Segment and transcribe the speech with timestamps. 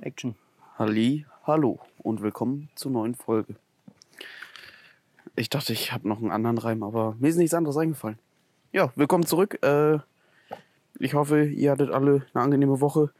[0.00, 0.34] Action.
[0.78, 3.54] Halli, hallo und willkommen zur neuen Folge.
[5.36, 8.18] Ich dachte, ich habe noch einen anderen Reim, aber mir ist nichts anderes eingefallen.
[8.72, 9.58] Ja, willkommen zurück.
[9.62, 9.98] Äh,
[10.98, 13.10] ich hoffe, ihr hattet alle eine angenehme Woche.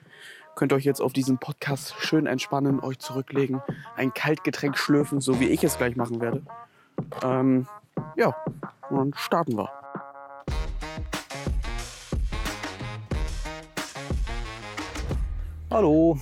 [0.57, 3.61] Könnt euch jetzt auf diesen Podcast schön entspannen, euch zurücklegen,
[3.97, 6.43] ein Kaltgetränk schlürfen, so wie ich es gleich machen werde.
[7.23, 7.67] Ähm,
[8.17, 8.37] ja,
[8.91, 9.71] und dann starten wir.
[15.71, 16.19] Hallo.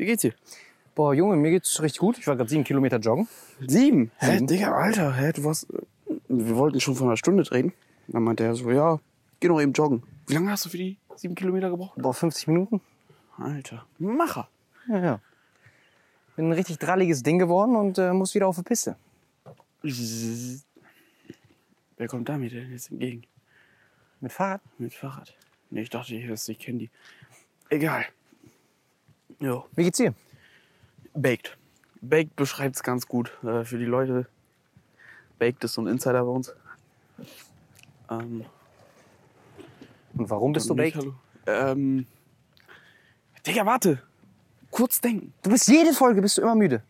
[0.00, 0.32] Wie geht's dir?
[0.94, 2.16] Boah, Junge, mir geht's richtig gut.
[2.16, 3.28] Ich war gerade sieben Kilometer joggen.
[3.66, 4.10] Sieben?
[4.16, 4.46] Hä, Sieben.
[4.46, 5.66] Digga, Alter, hä, du warst.
[6.26, 7.74] Wir wollten schon vor einer Stunde drehen.
[8.08, 8.98] Dann meinte er so, ja,
[9.40, 10.02] geh noch eben joggen.
[10.26, 12.00] Wie lange hast du für die sieben Kilometer gebraucht?
[12.00, 12.80] Boah, 50 Minuten.
[13.36, 14.48] Alter, Macher.
[14.88, 15.20] Ja, ja.
[16.34, 18.96] Bin ein richtig dralliges Ding geworden und äh, muss wieder auf die Piste.
[19.82, 20.62] Wer
[22.08, 23.24] kommt da mir denn jetzt entgegen?
[24.22, 24.62] Mit Fahrrad?
[24.78, 25.34] Mit Fahrrad.
[25.68, 26.90] Nee, ich dachte, ich, ich kenne die.
[27.68, 28.06] Egal.
[29.40, 29.66] Jo.
[29.74, 30.14] Wie geht's dir?
[31.14, 31.56] Baked.
[32.02, 34.26] Baked beschreibt es ganz gut äh, für die Leute.
[35.38, 36.52] Baked ist so ein Insider bei uns.
[38.10, 38.44] Ähm,
[40.14, 40.96] Und warum bist du baked?
[40.96, 41.14] hallo.
[41.46, 42.06] Ähm,
[43.46, 44.02] Digga, warte.
[44.70, 45.32] Kurz denken.
[45.42, 46.82] Du bist jede Folge bist du immer müde.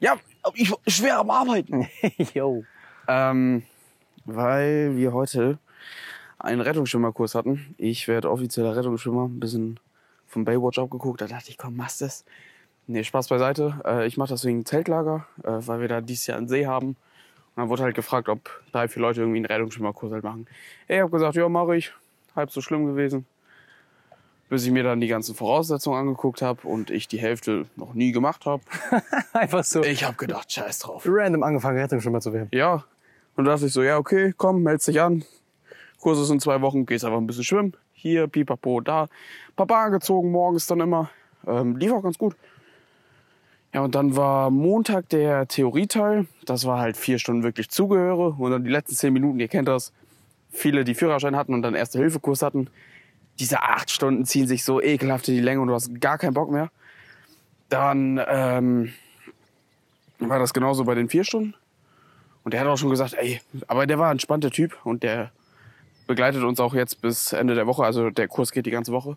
[0.00, 0.16] Ja,
[0.54, 1.88] ich schwer am Arbeiten.
[2.34, 2.64] Yo.
[3.08, 3.62] ähm,
[4.26, 5.58] weil wir heute
[6.38, 7.74] einen Rettungsschwimmerkurs hatten.
[7.78, 9.24] Ich werde offizieller Rettungsschwimmer.
[9.24, 9.80] Ein bisschen
[10.34, 11.20] vom Baywatch abgeguckt.
[11.20, 12.24] Da dachte ich, komm, machst das.
[12.86, 13.80] Nee, Spaß beiseite.
[13.86, 16.88] Äh, ich mache das wegen Zeltlager, äh, weil wir da dieses Jahr einen See haben.
[16.88, 16.96] Und
[17.56, 20.46] dann wurde halt gefragt, ob drei, vier Leute irgendwie einen Rettungsschwimmerkurs halt machen.
[20.88, 21.92] Ich habe gesagt, ja, mache ich.
[22.36, 23.26] Halb so schlimm gewesen.
[24.50, 28.12] Bis ich mir dann die ganzen Voraussetzungen angeguckt habe und ich die Hälfte noch nie
[28.12, 28.62] gemacht habe.
[29.32, 31.04] Einfach so Ich habe gedacht, scheiß drauf.
[31.06, 32.48] random angefangen, Rettungsschwimmer zu werden.
[32.52, 32.84] Ja.
[33.36, 35.24] Und da dachte ich so, ja, okay, komm, meldest dich an.
[36.00, 37.74] Kurs ist in zwei Wochen, gehst einfach ein bisschen schwimmen.
[38.04, 39.08] Hier, pipapo, da.
[39.56, 41.08] Papa angezogen morgens dann immer.
[41.46, 42.36] Ähm, lief auch ganz gut.
[43.72, 46.26] Ja, und dann war Montag der Theorieteil.
[46.44, 48.36] Das war halt vier Stunden wirklich Zugehöre.
[48.38, 49.94] Und dann die letzten zehn Minuten, ihr kennt das.
[50.50, 52.68] Viele, die Führerschein hatten und dann Erste-Hilfe-Kurs hatten.
[53.38, 56.34] Diese acht Stunden ziehen sich so ekelhaft in die Länge und du hast gar keinen
[56.34, 56.70] Bock mehr.
[57.70, 58.92] Dann ähm,
[60.18, 61.54] war das genauso bei den vier Stunden.
[62.42, 65.32] Und der hat auch schon gesagt, ey, aber der war ein entspannter Typ und der
[66.06, 67.84] begleitet uns auch jetzt bis Ende der Woche.
[67.84, 69.16] Also der Kurs geht die ganze Woche.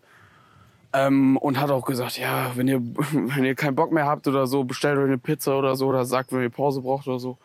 [0.92, 2.80] Ähm, und hat auch gesagt, ja, wenn ihr,
[3.12, 6.04] wenn ihr keinen Bock mehr habt oder so, bestellt euch eine Pizza oder so oder
[6.04, 7.36] sagt, wenn ihr Pause braucht oder so.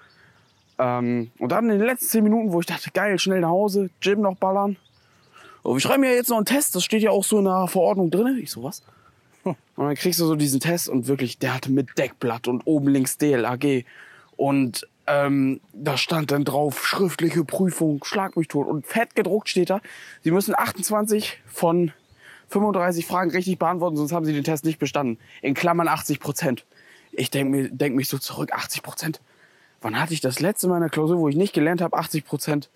[0.79, 3.89] Ähm, und dann in den letzten zehn Minuten, wo ich dachte, geil, schnell nach Hause,
[4.01, 4.77] Gym noch ballern.
[5.63, 7.67] Oh, wir schreiben ja jetzt noch einen Test, das steht ja auch so in der
[7.67, 8.37] Verordnung drin.
[8.41, 8.81] Ich so, was?
[9.43, 12.87] Und dann kriegst du so diesen Test und wirklich, der hatte mit Deckblatt und oben
[12.87, 13.85] links DLAG.
[14.35, 18.67] Und ähm, da stand dann drauf, schriftliche Prüfung, schlag mich tot.
[18.67, 19.81] Und fett gedruckt steht da,
[20.21, 21.91] Sie müssen 28 von
[22.49, 25.19] 35 Fragen richtig beantworten, sonst haben Sie den Test nicht bestanden.
[25.41, 26.65] In Klammern 80 Prozent.
[27.11, 29.21] Ich denk mir, denk mich so zurück, 80 Prozent.
[29.81, 32.25] Wann hatte ich das letzte Mal in der Klausur, wo ich nicht gelernt habe, 80
[32.25, 32.69] Prozent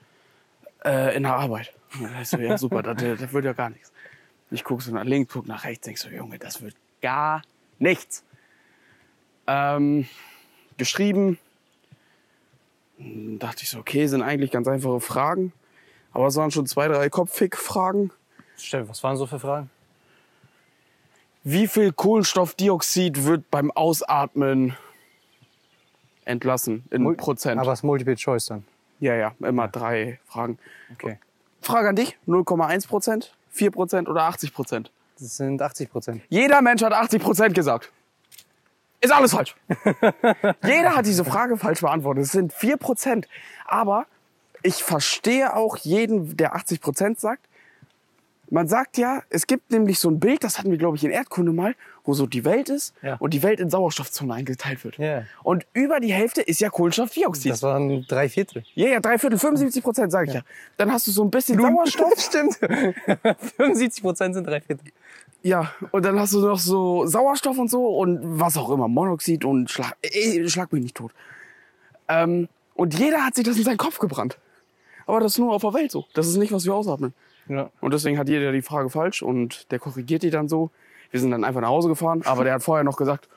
[0.83, 1.73] äh, in der Arbeit?
[2.17, 3.93] Das so, ja super, das, das wird ja gar nichts.
[4.51, 7.41] Ich gucke so nach links, guck nach rechts, denk so, Junge, das wird gar
[7.79, 8.23] nichts.
[9.47, 10.07] Ähm,
[10.77, 11.37] geschrieben,
[12.97, 15.53] Hm, dachte ich so, okay, sind eigentlich ganz einfache Fragen.
[16.13, 18.11] Aber es waren schon zwei, drei Kopffick-Fragen.
[18.57, 19.69] Steff, was waren so für Fragen?
[21.43, 24.75] Wie viel Kohlenstoffdioxid wird beim Ausatmen
[26.25, 27.59] entlassen in Mul- Prozent?
[27.61, 28.65] Aber es ist Multiple Choice dann.
[28.99, 30.57] ja, ja, immer drei Fragen.
[30.93, 31.19] Okay.
[31.61, 34.91] Frage an dich, 0,1 Prozent, 4 Prozent oder 80 Prozent?
[35.19, 36.21] Das sind 80 Prozent.
[36.29, 37.91] Jeder Mensch hat 80 Prozent gesagt.
[39.01, 39.55] Ist alles falsch.
[40.65, 42.23] Jeder hat diese Frage falsch beantwortet.
[42.23, 43.27] Es sind 4 Prozent.
[43.65, 44.05] Aber
[44.63, 47.45] ich verstehe auch jeden, der 80 Prozent sagt.
[48.49, 51.11] Man sagt ja, es gibt nämlich so ein Bild, das hatten wir, glaube ich, in
[51.11, 51.75] Erdkunde mal,
[52.05, 53.15] wo so die Welt ist Ja.
[53.19, 54.97] und die Welt in Sauerstoffzonen eingeteilt wird.
[54.97, 55.23] Ja.
[55.43, 57.51] Und über die Hälfte ist ja Kohlenstoffdioxid.
[57.51, 58.63] Das waren drei Viertel.
[58.73, 60.41] ja, ja, drei Viertel, 75 Prozent, sage ich ja.
[60.77, 62.13] Dann hast du so ein bisschen Sauerstoff.
[62.21, 62.55] Stimmt.
[63.57, 64.91] 75 Prozent sind drei Viertel.
[65.43, 69.45] Ja, und dann hast du noch so Sauerstoff und so und was auch immer, Monoxid
[69.45, 71.11] und Schlag, äh, schlag mich nicht tot.
[72.07, 74.37] Ähm, und jeder hat sich das in seinen Kopf gebrannt.
[75.05, 76.05] Aber das ist nur auf der Welt so.
[76.13, 77.13] Das ist nicht, was wir ausatmen.
[77.47, 77.69] Ja.
[77.79, 80.69] Und deswegen hat jeder die Frage falsch und der korrigiert die dann so.
[81.11, 83.29] Wir sind dann einfach nach Hause gefahren, aber der hat vorher noch gesagt,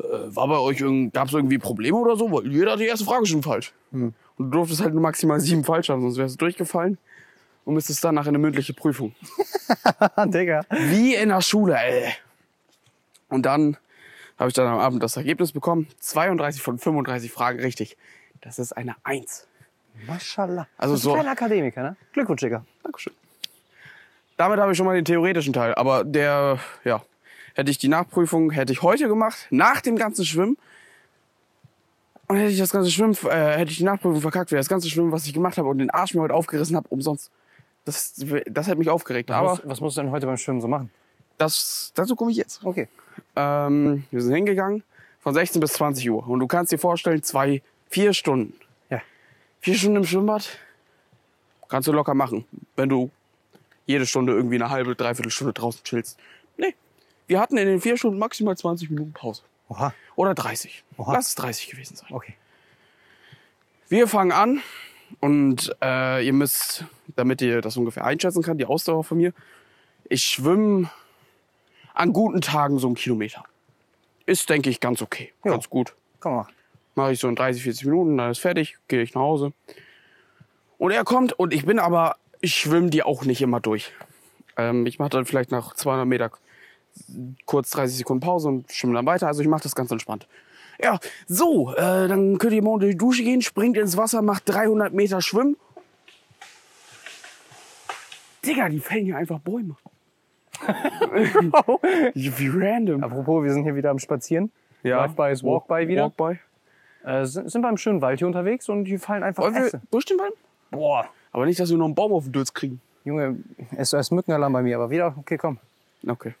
[0.00, 0.82] äh, war bei euch
[1.12, 2.32] gab es irgendwie Probleme oder so?
[2.32, 3.72] Weil jeder hat die erste Frage schon falsch.
[3.92, 6.98] Und du durftest halt nur maximal sieben falsch haben, sonst wärst du durchgefallen
[7.64, 9.14] und müsstest danach in eine mündliche Prüfung.
[10.26, 10.62] Digga.
[10.70, 12.12] Wie in der Schule, ey.
[13.28, 13.76] Und dann
[14.38, 15.88] habe ich dann am Abend das Ergebnis bekommen.
[16.00, 17.96] 32 von 35 Fragen richtig.
[18.40, 19.46] Das ist eine Eins.
[20.06, 20.66] Maschallah.
[20.76, 21.96] Also so- kein Akademiker, ne?
[22.12, 22.64] Glückwunsch, Digga.
[22.82, 23.12] Dankeschön.
[24.36, 25.74] Damit habe ich schon mal den theoretischen Teil.
[25.76, 27.02] Aber der, ja,
[27.54, 30.58] hätte ich die Nachprüfung, hätte ich heute gemacht, nach dem ganzen Schwimmen.
[32.26, 34.88] Und hätte ich das ganze Schwimmen, äh, hätte ich die Nachprüfung verkackt, wäre das ganze
[34.88, 37.30] Schwimmen, was ich gemacht habe und den Arsch mir heute aufgerissen habe, umsonst.
[37.84, 38.14] Das,
[38.46, 39.28] das hätte mich aufgeregt.
[39.28, 40.90] Was, Aber musst, was musst du denn heute beim Schwimmen so machen?
[41.38, 42.64] das, dazu komme ich jetzt.
[42.64, 42.88] Okay.
[43.36, 44.82] Ähm, wir sind hingegangen
[45.20, 46.26] von 16 bis 20 Uhr.
[46.26, 48.54] Und du kannst dir vorstellen, zwei, vier Stunden.
[48.90, 49.00] Ja.
[49.60, 50.58] Vier Stunden im Schwimmbad
[51.68, 52.44] kannst du locker machen,
[52.76, 53.10] wenn du
[53.86, 56.18] jede Stunde irgendwie eine halbe, dreiviertel Stunde draußen chillst.
[56.56, 56.74] Nee.
[57.26, 59.42] Wir hatten in den vier Stunden maximal 20 Minuten Pause.
[59.68, 59.94] Oha.
[60.14, 60.84] Oder 30.
[60.98, 61.12] Oha.
[61.12, 62.08] Lass es 30 gewesen sein.
[62.10, 62.34] Okay.
[63.88, 64.60] Wir fangen an
[65.20, 66.84] und äh, ihr müsst,
[67.16, 69.32] damit ihr das ungefähr einschätzen könnt, die Ausdauer von mir.
[70.08, 70.90] Ich schwimme
[71.94, 73.44] an guten Tagen so einen Kilometer.
[74.26, 75.32] Ist, denke ich, ganz okay.
[75.44, 75.52] Ja.
[75.52, 75.94] Ganz gut.
[76.20, 76.46] Komm mal.
[76.94, 79.52] Mache ich so in 30, 40 Minuten, dann ist fertig, gehe ich nach Hause.
[80.78, 83.92] Und er kommt und ich bin aber, ich schwimme die auch nicht immer durch.
[84.56, 86.30] Ähm, ich mache dann vielleicht nach 200 Meter
[87.46, 89.26] kurz 30 Sekunden Pause und schwimme dann weiter.
[89.26, 90.26] Also ich mache das ganz entspannt.
[90.82, 94.48] Ja, so, äh, dann könnt ihr mal unter die Dusche gehen, springt ins Wasser, macht
[94.48, 95.56] 300 Meter Schwimmen.
[98.44, 99.76] Digga, die fällen hier einfach Bäume.
[102.14, 103.02] Wie random.
[103.02, 104.50] Apropos, wir sind hier wieder am Spazieren.
[104.82, 105.06] Ja.
[105.06, 106.04] Drive-by ist Walk-by wieder.
[106.16, 106.38] Walk-by.
[107.04, 109.80] Äh, sind, sind beim schönen Wald hier unterwegs und die fallen einfach Wollen wir Äste.
[109.90, 110.34] durch den Wald?
[110.70, 111.06] Boah.
[111.32, 112.80] Aber nicht, dass wir noch einen Baum auf den Dürz kriegen.
[113.04, 113.36] Junge,
[113.76, 115.58] es ist Mückenalarm bei mir, aber wieder, okay, komm.
[116.06, 116.34] Okay.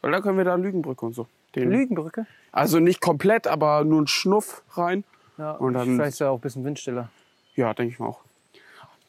[0.00, 1.26] Weil dann können wir da Lügenbrücke und so.
[1.54, 2.26] Den, Lügenbrücke?
[2.52, 5.04] also nicht komplett, aber nur einen Schnuff rein.
[5.38, 7.08] Ja, Und dann- vielleicht ist ja auch ein bisschen windstiller.
[7.54, 8.20] Ja, denke ich mal auch.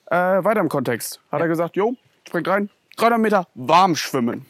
[0.08, 1.20] Äh, weiter im Kontext.
[1.32, 1.96] Hat er gesagt, jo,
[2.28, 2.70] springt rein.
[2.98, 4.46] 300 Meter warm schwimmen.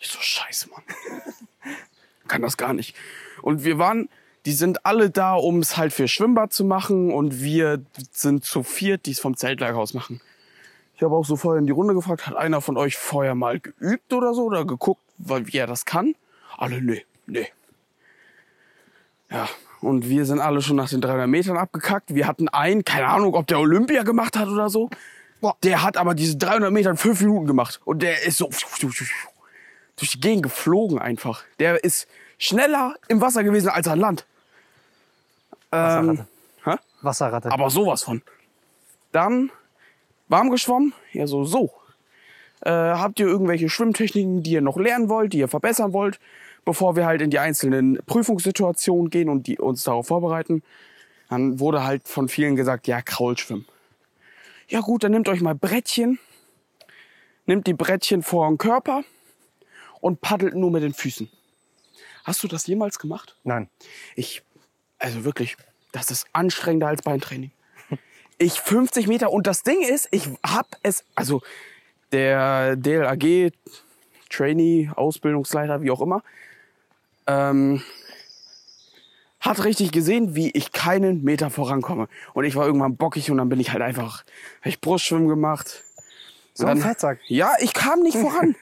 [0.00, 0.82] Ich so, scheiße, Mann.
[2.28, 2.96] Kann das gar nicht.
[3.42, 4.08] Und wir waren,
[4.46, 7.10] die sind alle da, um es halt für Schwimmbad zu machen.
[7.12, 7.82] Und wir
[8.12, 10.20] sind zu viert, die es vom Zeltlager aus machen.
[10.96, 13.60] Ich habe auch so vorher in die Runde gefragt, hat einer von euch vorher mal
[13.60, 14.44] geübt oder so?
[14.44, 16.14] Oder geguckt, weil- wie er das kann?
[16.58, 17.46] Alle, nee, nee.
[19.30, 19.48] Ja,
[19.80, 22.14] und wir sind alle schon nach den 300 Metern abgekackt.
[22.14, 24.90] Wir hatten einen, keine Ahnung, ob der Olympia gemacht hat oder so.
[25.62, 27.80] Der hat aber diese 300 Meter in fünf Minuten gemacht.
[27.84, 31.44] Und der ist so durch die Gegend geflogen einfach.
[31.60, 32.08] Der ist
[32.38, 34.26] schneller im Wasser gewesen als an Land.
[35.70, 36.26] Ähm, Wasserratte.
[36.64, 36.74] hä?
[37.02, 37.52] Wasserratte.
[37.52, 38.22] Aber sowas von.
[39.12, 39.50] Dann
[40.26, 40.92] warm geschwommen.
[41.12, 41.70] Ja, so, so.
[42.62, 46.18] Äh, habt ihr irgendwelche Schwimmtechniken, die ihr noch lernen wollt, die ihr verbessern wollt,
[46.68, 50.62] bevor wir halt in die einzelnen Prüfungssituationen gehen und die uns darauf vorbereiten?
[51.30, 53.64] Dann wurde halt von vielen gesagt, ja, Kraulschwimmen.
[54.68, 56.18] Ja gut, dann nehmt euch mal Brettchen,
[57.46, 59.02] nimmt die Brettchen vor den Körper
[60.02, 61.30] und paddelt nur mit den Füßen.
[62.24, 63.34] Hast du das jemals gemacht?
[63.44, 63.70] Nein.
[64.14, 64.42] Ich,
[64.98, 65.56] also wirklich,
[65.92, 67.50] das ist anstrengender als Beintraining.
[68.40, 71.40] Ich 50 Meter und das Ding ist, ich hab es, also
[72.12, 73.52] der DLAG,
[74.28, 76.22] Trainee, Ausbildungsleiter, wie auch immer,
[77.28, 77.82] ähm,
[79.40, 82.08] hat richtig gesehen, wie ich keinen Meter vorankomme.
[82.34, 84.24] Und ich war irgendwann bockig und dann bin ich halt einfach,
[84.60, 85.84] hab ich Brustschwimmen gemacht.
[86.54, 87.20] So ein Fettsack.
[87.28, 88.56] Ja, ich kam nicht voran.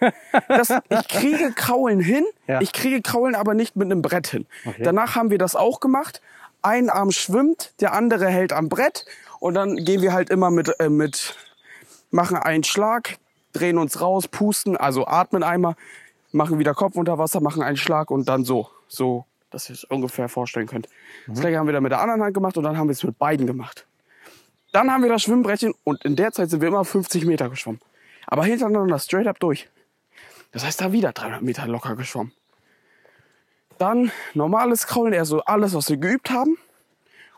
[0.48, 2.60] Das, ich kriege Kraulen hin, Ja.
[2.60, 4.44] ich kriege Kraulen aber nicht mit einem Brett hin.
[4.66, 4.82] Okay.
[4.82, 6.20] Danach haben wir das auch gemacht.
[6.60, 9.06] Ein Arm schwimmt, der andere hält am Brett
[9.40, 11.36] und dann gehen wir halt immer mit, äh, mit
[12.10, 13.16] machen einen Schlag,
[13.54, 15.74] drehen uns raus, pusten, also atmen einmal,
[16.36, 19.84] machen wieder Kopf unter Wasser, machen einen Schlag und dann so, so, dass ihr es
[19.84, 20.88] ungefähr vorstellen könnt.
[21.26, 23.02] Das gleiche haben wir dann mit der anderen Hand gemacht und dann haben wir es
[23.02, 23.86] mit beiden gemacht.
[24.72, 27.80] Dann haben wir das Schwimmbrettchen und in der Zeit sind wir immer 50 Meter geschwommen.
[28.26, 29.68] Aber hintereinander straight up durch.
[30.52, 32.32] Das heißt, da wieder 300 Meter locker geschwommen.
[33.78, 36.56] Dann normales Kraulen, eher so alles, was wir geübt haben.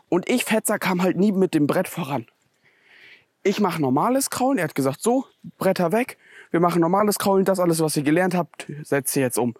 [0.09, 2.25] Und ich, Fetzer, kam halt nie mit dem Brett voran.
[3.43, 4.57] Ich mache normales Kraulen.
[4.57, 5.25] Er hat gesagt, so,
[5.57, 6.17] Bretter weg.
[6.51, 7.45] Wir machen normales Kraulen.
[7.45, 9.55] Das alles, was ihr gelernt habt, setzt ihr jetzt um.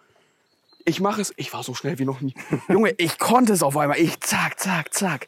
[0.84, 1.32] Ich mache es.
[1.36, 2.34] Ich war so schnell wie noch nie.
[2.68, 3.98] Junge, ich konnte es auf einmal.
[3.98, 5.26] Ich zack, zack, zack.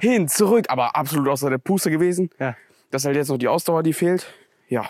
[0.00, 0.66] Hin, zurück.
[0.68, 2.30] Aber absolut außer der Puste gewesen.
[2.38, 2.56] Ja.
[2.90, 4.26] Das ist halt jetzt noch die Ausdauer, die fehlt.
[4.68, 4.88] Ja.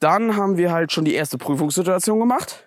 [0.00, 2.66] Dann haben wir halt schon die erste Prüfungssituation gemacht.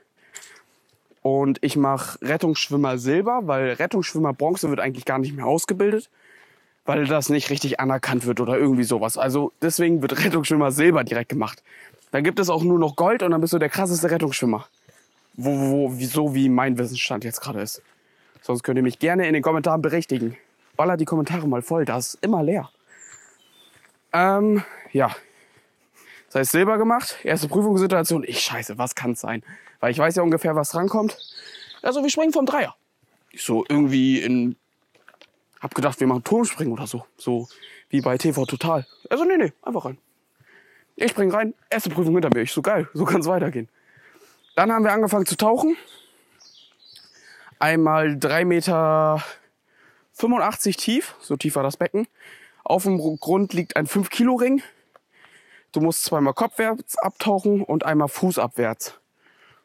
[1.22, 6.10] Und ich mache Rettungsschwimmer Silber, weil Rettungsschwimmer Bronze wird eigentlich gar nicht mehr ausgebildet,
[6.86, 9.18] weil das nicht richtig anerkannt wird oder irgendwie sowas.
[9.18, 11.62] Also deswegen wird Rettungsschwimmer Silber direkt gemacht.
[12.12, 14.68] Dann gibt es auch nur noch Gold und dann bist du der krasseste Rettungsschwimmer.
[15.36, 17.82] Wo, wo, wie, so wie mein Wissensstand jetzt gerade ist.
[18.42, 20.38] Sonst könnt ihr mich gerne in den Kommentaren berichtigen.
[20.76, 22.70] Baller die Kommentare mal voll, das ist immer leer.
[24.14, 25.16] Ähm, ja.
[26.28, 28.24] Das heißt, Silber gemacht, erste Prüfungssituation.
[28.24, 29.44] Ich scheiße, was kann's sein?
[29.80, 31.18] Weil ich weiß ja ungefähr, was drankommt.
[31.82, 32.76] Also, wir springen vom Dreier.
[33.32, 34.56] Ich so irgendwie in.
[35.60, 37.06] Hab gedacht, wir machen Turmspringen oder so.
[37.18, 37.48] So
[37.90, 38.86] wie bei TV Total.
[39.10, 39.98] Also, nee, nee, einfach rein.
[41.02, 42.42] Ich spring rein, erste Prüfung hinter mir.
[42.42, 43.70] Ich so geil, so kann's weitergehen.
[44.58, 45.78] Dann haben wir angefangen zu tauchen.
[47.58, 49.24] Einmal 3,85 Meter
[50.78, 52.06] tief, so tief war das Becken.
[52.66, 54.62] Auf dem Grund liegt ein 5-Kilo-Ring.
[55.72, 59.00] Du musst zweimal kopfwärts abtauchen und einmal fußabwärts.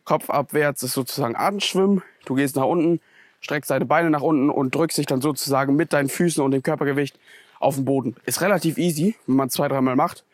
[0.04, 2.04] Kopfabwärts ist sozusagen Atemschwimmen.
[2.26, 3.00] Du gehst nach unten,
[3.40, 6.62] streckst deine Beine nach unten und drückst dich dann sozusagen mit deinen Füßen und dem
[6.62, 7.18] Körpergewicht
[7.58, 8.14] auf den Boden.
[8.24, 10.24] Ist relativ easy, wenn man zwei, dreimal macht.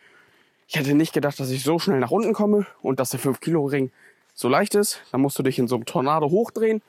[0.71, 3.91] Ich hätte nicht gedacht, dass ich so schnell nach unten komme und dass der 5-Kilo-Ring
[4.35, 5.03] so leicht ist.
[5.11, 6.81] Dann musst du dich in so einem Tornado hochdrehen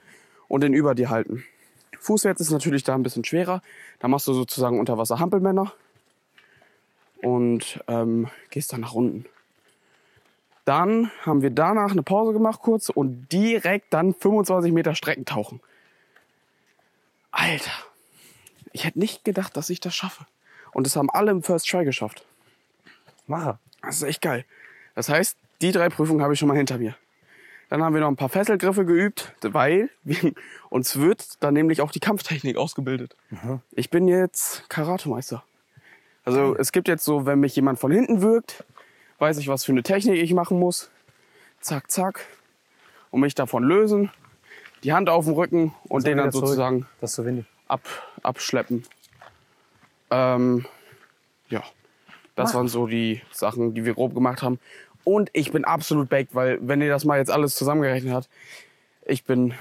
[0.47, 1.43] und den über dir halten.
[1.99, 3.63] Fußwärts ist natürlich da ein bisschen schwerer.
[3.97, 5.73] Da machst du sozusagen Unterwasser Hampelmänner
[7.23, 9.25] und ähm, gehst dann nach unten.
[10.63, 15.59] Dann haben wir danach eine Pause gemacht kurz und direkt dann 25 Meter Streckentauchen.
[17.31, 17.71] Alter,
[18.73, 20.27] ich hätte nicht gedacht, dass ich das schaffe.
[20.71, 22.23] Und das haben alle im First Try geschafft.
[23.25, 23.57] Mache.
[23.81, 24.45] Das ist echt geil.
[24.95, 26.95] Das heißt, die drei Prüfungen habe ich schon mal hinter mir.
[27.69, 30.33] Dann haben wir noch ein paar Fesselgriffe geübt, weil wir,
[30.69, 33.15] uns wird dann nämlich auch die Kampftechnik ausgebildet.
[33.71, 35.43] Ich bin jetzt Karatemeister.
[36.25, 38.65] Also es gibt jetzt so, wenn mich jemand von hinten wirkt,
[39.19, 40.91] weiß ich, was für eine Technik ich machen muss.
[41.61, 42.25] Zack, zack.
[43.09, 44.11] Und mich davon lösen.
[44.83, 46.87] Die Hand auf den Rücken und den dann sozusagen
[47.67, 47.81] ab,
[48.23, 48.83] abschleppen.
[50.09, 50.65] Ähm,
[51.49, 51.63] ja,
[52.35, 54.59] das waren so die Sachen, die wir grob gemacht haben.
[55.03, 58.29] Und ich bin absolut baked, weil wenn ihr das mal jetzt alles zusammengerechnet habt,
[59.05, 59.53] ich bin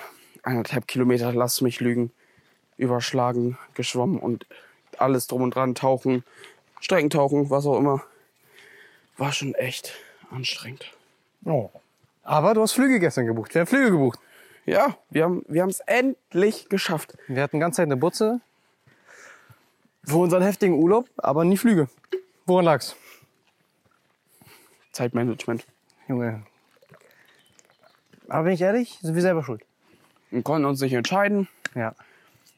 [0.43, 2.11] eineinhalb Kilometer, lasst mich lügen,
[2.77, 4.47] überschlagen, geschwommen und
[4.99, 6.25] alles drum und dran, tauchen,
[6.81, 8.03] Streckentauchen, was auch immer.
[9.17, 9.95] War schon echt
[10.31, 10.93] anstrengend.
[11.45, 11.71] Oh.
[12.23, 13.55] Aber du hast Flüge gestern gebucht.
[13.55, 14.19] Wir haben Flüge gebucht.
[14.67, 17.17] Ja, wir haben wir es endlich geschafft.
[17.29, 18.41] Wir hatten ganz Zeit eine Butze
[20.05, 21.89] für unseren heftigen Urlaub, aber nie Flüge.
[22.51, 22.97] Woran lag's?
[24.91, 25.65] Zeitmanagement.
[26.09, 26.43] Junge.
[28.29, 29.63] Aber bin ich ehrlich, sind wir selber schuld.
[30.33, 31.47] Wir konnten uns nicht entscheiden.
[31.77, 31.95] Ja.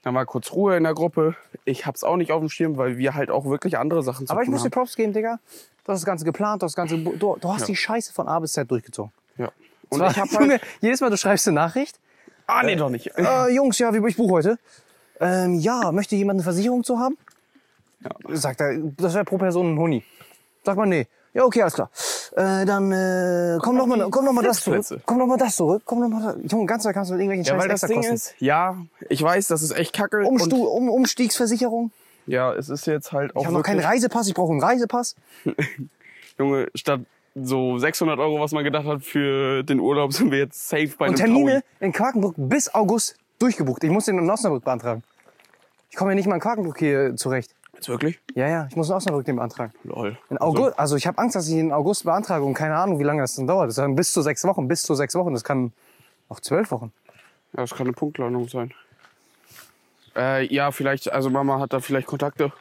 [0.02, 1.36] Dann war kurz Ruhe in der Gruppe.
[1.66, 4.32] Ich hab's auch nicht auf dem Schirm, weil wir halt auch wirklich andere Sachen zu
[4.32, 4.70] Aber ich muss dir.
[4.70, 5.38] Props geben, Digga.
[5.84, 7.66] Du hast das Ganze geplant, du hast das Ganze, du, du hast Ja.
[7.66, 9.12] die Scheiße von A bis Z durchgezogen.
[9.36, 9.52] Ja.
[9.90, 10.62] Und Zwar, ich hab Junge, halt...
[10.80, 12.00] jedes Mal, du schreibst eine Nachricht.
[12.46, 13.08] Ah, nee, doch nicht.
[13.18, 14.58] Äh, Jungs, ja, wie ich buche heute.
[15.20, 17.18] Ähm, ja, möchte jemand eine Versicherung zu haben?
[18.04, 18.36] Ja.
[18.36, 20.04] Sagt er, das wäre pro Person ein Huni.
[20.64, 21.06] Sagt man, nee.
[21.34, 21.90] Ja, okay, alles klar.
[22.36, 24.84] Äh, dann äh, komm noch mal, komm noch mal das zurück.
[25.06, 25.82] Komm noch mal das zurück.
[25.84, 26.40] Komm noch mal da.
[26.46, 28.76] Junge, ganz kannst du mit irgendwelchen Ja, Scheiß weil das Ding ist, ja,
[29.08, 30.24] ich weiß, das ist echt kacke.
[30.24, 31.90] Umstu um, Umstiegsversicherung.
[32.26, 35.16] ja, es ist jetzt halt auch Ich habe noch keinen Reisepass, ich brauche einen Reisepass.
[36.38, 37.00] Junge, statt
[37.34, 41.08] so 600 Euro, was man gedacht hat für den Urlaub, sind wir jetzt safe bei
[41.08, 41.62] Und Termine Taui.
[41.80, 43.82] in Quakenbrück bis August durchgebucht.
[43.84, 45.02] Ich muss den in Osnabrück beantragen.
[45.88, 47.54] Ich komme ja nicht mal in Quakenbrück hier zurecht.
[47.82, 48.20] Jetzt wirklich?
[48.36, 49.72] Ja, ja, ich muss in Osnabrück den beantragen.
[49.82, 50.16] Lol.
[50.30, 53.02] In August, also ich habe Angst, dass ich in August beantrage und keine Ahnung, wie
[53.02, 53.70] lange das dann dauert.
[53.70, 55.32] Das dann bis zu sechs Wochen, bis zu sechs Wochen.
[55.32, 55.72] Das kann
[56.28, 56.92] auch zwölf Wochen.
[57.54, 58.72] Ja, das kann eine Punktlandung sein.
[60.14, 62.52] Äh, ja, vielleicht, also Mama hat da vielleicht Kontakte.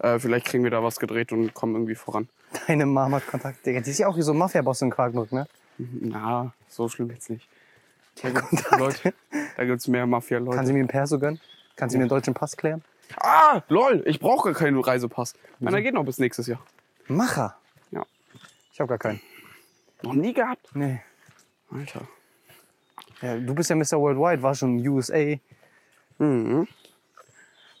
[0.00, 2.28] Äh, vielleicht kriegen wir da was gedreht und kommen irgendwie voran.
[2.66, 3.64] Deine Mama hat Kontakt.
[3.64, 5.46] Digga, die ist ja auch wie so ein Mafia-Boss in Quakenbrück, ne?
[5.78, 7.48] Na, so schlimm jetzt nicht.
[8.20, 8.76] Da gibt's Kontakte.
[8.78, 9.14] Leute,
[9.56, 10.58] da gibt's mehr Mafia-Leute.
[10.58, 11.40] Kann sie mir einen Perso gönnen?
[11.74, 12.84] Kann sie mir einen deutschen Pass klären?
[13.18, 15.34] Ah, lol, ich brauche gar keinen Reisepass.
[15.58, 16.60] Meiner geht noch bis nächstes Jahr.
[17.08, 17.56] Macher.
[17.90, 18.04] Ja.
[18.72, 19.20] Ich habe gar keinen.
[20.02, 20.74] Noch nie gehabt?
[20.74, 21.00] Nee.
[21.70, 22.02] Alter.
[23.20, 24.00] Ja, du bist ja Mr.
[24.00, 25.36] Worldwide, war schon USA.
[26.18, 26.66] Mhm.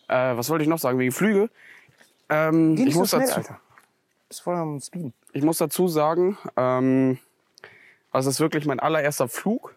[0.08, 1.50] Äh, was wollte ich noch sagen wegen Flüge?
[2.28, 3.60] Ähm, Geh ich, nicht so muss schnell, dazu, Alter.
[4.28, 5.12] Bist voll am Speeden.
[5.32, 7.18] ich muss dazu sagen, ähm,
[8.10, 9.74] also es ist wirklich mein allererster Flug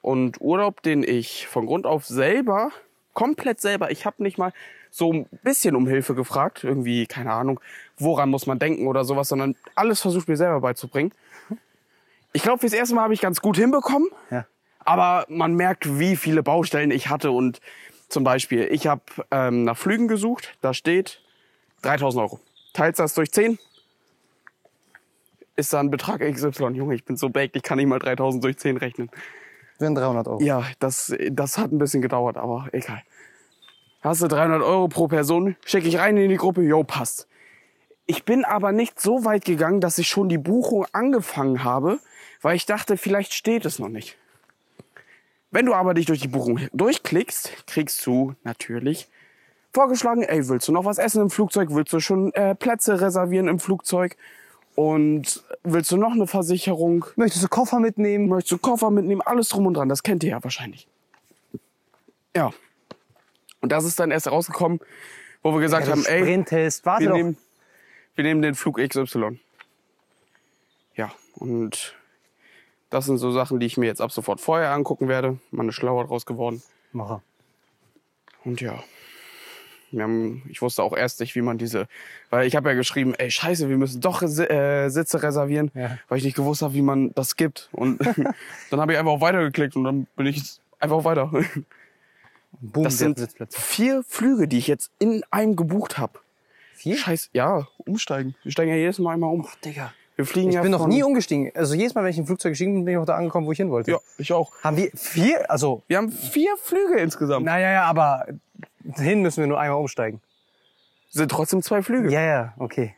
[0.00, 2.70] und Urlaub, den ich von Grund auf selber,
[3.16, 4.52] komplett selber, ich habe nicht mal
[4.90, 7.58] so ein bisschen um Hilfe gefragt, irgendwie, keine Ahnung,
[7.98, 11.12] woran muss man denken oder sowas, sondern alles versucht mir selber beizubringen.
[12.34, 14.10] Ich glaube, fürs erste Mal habe ich ganz gut hinbekommen.
[14.30, 14.46] Ja.
[14.80, 17.30] Aber man merkt, wie viele Baustellen ich hatte.
[17.30, 17.60] Und
[18.08, 20.56] zum Beispiel, ich habe ähm, nach Flügen gesucht.
[20.60, 21.22] Da steht
[21.82, 22.40] 3000 Euro.
[22.74, 23.58] Teilst das durch 10,
[25.56, 26.74] ist da ein Betrag XY.
[26.74, 29.10] Junge, ich bin so baked, ich kann nicht mal 3000 durch 10 rechnen.
[29.78, 30.40] Wären 300 Euro.
[30.40, 33.02] Ja, das, das hat ein bisschen gedauert, aber egal.
[34.00, 37.26] Hast du 300 Euro pro Person, schicke ich rein in die Gruppe, jo, passt.
[38.06, 41.98] Ich bin aber nicht so weit gegangen, dass ich schon die Buchung angefangen habe,
[42.40, 44.16] weil ich dachte, vielleicht steht es noch nicht.
[45.50, 49.08] Wenn du aber dich durch die Buchung durchklickst, kriegst du natürlich
[49.72, 51.68] vorgeschlagen, ey, willst du noch was essen im Flugzeug?
[51.70, 54.16] Willst du schon äh, Plätze reservieren im Flugzeug?
[54.76, 57.06] Und willst du noch eine Versicherung?
[57.16, 58.28] Möchtest du Koffer mitnehmen?
[58.28, 59.22] Möchtest du Koffer mitnehmen?
[59.22, 59.88] Alles drum und dran.
[59.88, 60.86] Das kennt ihr ja wahrscheinlich.
[62.36, 62.52] Ja.
[63.62, 64.78] Und das ist dann erst rausgekommen,
[65.42, 67.16] wo wir gesagt Ja, haben, ey, Sprinttest, warte wir doch.
[67.16, 67.38] nehmen,
[68.14, 69.40] wir nehmen den Flug XY.
[70.94, 71.96] Ja, und
[72.90, 75.38] Das sind so Sachen, die ich mir jetzt ab sofort vorher angucken werde.
[75.50, 76.62] Mal eine Schlauer draus geworden.
[76.92, 77.20] Mache.
[78.44, 78.84] Und ja.
[79.92, 81.86] Wir haben, ich wusste auch erst nicht, wie man diese,
[82.30, 85.98] weil ich habe ja geschrieben, ey Scheiße, wir müssen doch äh, Sitze reservieren, Ja.
[86.08, 87.68] weil ich nicht gewusst habe, wie man das gibt.
[87.72, 87.98] Und
[88.70, 91.30] dann habe ich einfach auf Weiter geklickt und dann bin ich einfach auf Weiter.
[92.60, 93.18] Boom, Das sind
[93.50, 96.18] vier Flüge, die ich jetzt in einem gebucht habe.
[96.74, 96.96] Vier?
[96.96, 98.34] Scheiße, ja, umsteigen.
[98.42, 99.46] Wir steigen ja jedes Mal einmal um.
[99.64, 99.92] Digga.
[100.16, 101.50] Wir fliegen Ich ja bin noch nie umgestiegen.
[101.54, 103.52] Also jedes Mal, wenn ich im Flugzeug gestiegen bin, bin ich auch da angekommen, wo
[103.52, 103.90] ich hin wollte.
[103.90, 104.50] Ja, ich auch.
[104.64, 105.50] Haben wir vier?
[105.50, 107.44] Also, Wir haben vier Flüge insgesamt.
[107.44, 108.26] naja, ja, aber
[108.94, 110.20] hin müssen wir nur einmal umsteigen.
[111.10, 112.10] Sind trotzdem zwei Flüge.
[112.10, 112.94] Ja, ja, okay.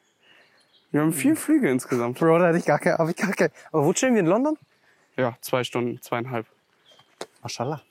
[0.90, 2.18] Wir haben vier Flüge insgesamt.
[2.18, 3.50] Bro, da hatte ich gar keine, hab ich gar keine.
[3.72, 4.56] Aber wo chillen wir in London?
[5.16, 6.46] Ja, zwei Stunden, zweieinhalb.
[7.42, 7.82] Mashallah.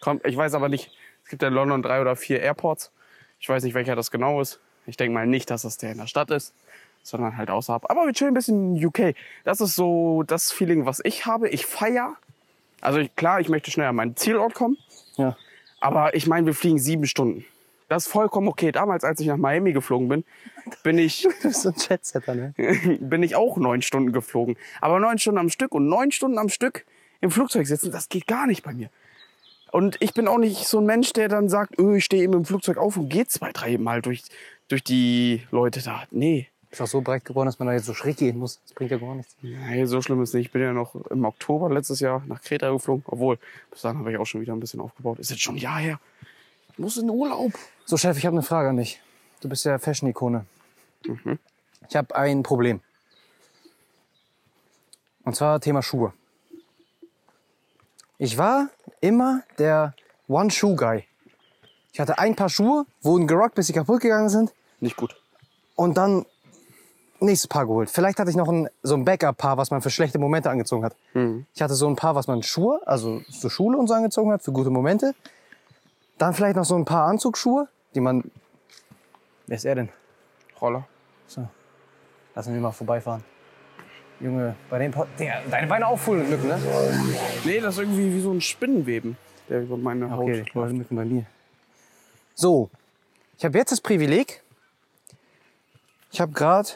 [0.00, 0.90] Kommt, ich weiß aber nicht.
[1.24, 2.90] Es gibt ja in London drei oder vier Airports.
[3.38, 4.60] Ich weiß nicht, welcher das genau ist.
[4.86, 6.54] Ich denke mal nicht, dass das der in der Stadt ist,
[7.02, 7.88] sondern halt außerhalb.
[7.90, 9.14] Aber wir chillen ein bisschen in UK.
[9.44, 11.48] Das ist so das Feeling, was ich habe.
[11.48, 12.16] Ich feier.
[12.80, 14.76] Also ich, klar, ich möchte schnell an meinen Zielort kommen.
[15.16, 15.36] Ja.
[15.82, 17.44] Aber ich meine, wir fliegen sieben Stunden.
[17.88, 18.70] Das ist vollkommen okay.
[18.70, 20.24] Damals, als ich nach Miami geflogen bin,
[20.84, 22.54] bin ich, Du bist so ein Chatsetter, ne?
[23.00, 24.56] bin ich auch neun Stunden geflogen.
[24.80, 26.86] Aber neun Stunden am Stück und neun Stunden am Stück
[27.20, 28.90] im Flugzeug sitzen, das geht gar nicht bei mir.
[29.72, 32.34] Und ich bin auch nicht so ein Mensch, der dann sagt, öh, ich stehe eben
[32.34, 34.22] im Flugzeug auf und gehe zwei, drei Mal durch,
[34.68, 36.04] durch die Leute da.
[36.12, 38.58] Nee, Ist auch so breit geworden, dass man da jetzt so schräg gehen muss.
[38.62, 39.36] Das bringt ja gar nichts.
[39.42, 40.46] nee so schlimm ist es nicht.
[40.46, 43.04] Ich bin ja noch im Oktober letztes Jahr nach Kreta geflogen.
[43.06, 43.38] Obwohl,
[43.70, 45.18] bis dahin habe ich auch schon wieder ein bisschen aufgebaut.
[45.18, 46.00] Ist jetzt schon ein Jahr her.
[46.72, 47.52] Ich muss in den Urlaub.
[47.84, 49.02] So, Chef, ich habe eine Frage an dich.
[49.42, 50.46] Du bist ja Fashion-Ikone.
[51.90, 52.80] Ich habe ein Problem.
[55.24, 56.14] Und zwar Thema Schuhe.
[58.16, 58.70] Ich war
[59.02, 59.94] immer der
[60.26, 61.04] One-Shoe-Guy.
[61.92, 64.54] Ich hatte ein paar Schuhe, wurden gerockt, bis sie kaputt gegangen sind.
[64.80, 65.20] Nicht gut.
[65.76, 66.24] Und dann
[67.24, 67.90] nächstes Paar geholt.
[67.90, 70.96] Vielleicht hatte ich noch ein, so ein Backup-Paar, was man für schlechte Momente angezogen hat.
[71.54, 74.42] Ich hatte so ein Paar, was man Schuhe, also zur Schule und so angezogen hat,
[74.42, 75.14] für gute Momente.
[76.18, 78.30] Dann vielleicht noch so ein paar Anzugsschuhe, die man...
[79.46, 79.88] Wer ist er denn?
[80.60, 80.86] Roller.
[81.26, 81.48] So.
[82.34, 83.24] Lassen wir mal vorbeifahren.
[84.20, 86.60] Junge, bei dem Pod Der, deine Beine auch voll mit Mücken, ne?
[87.44, 89.16] Nee, das ist irgendwie wie so ein Spinnenweben,
[89.48, 91.26] der über meine Haut Okay, die Mücken bei mir.
[92.34, 92.70] So.
[93.36, 94.42] Ich habe jetzt das Privileg.
[96.12, 96.68] Ich habe gerade,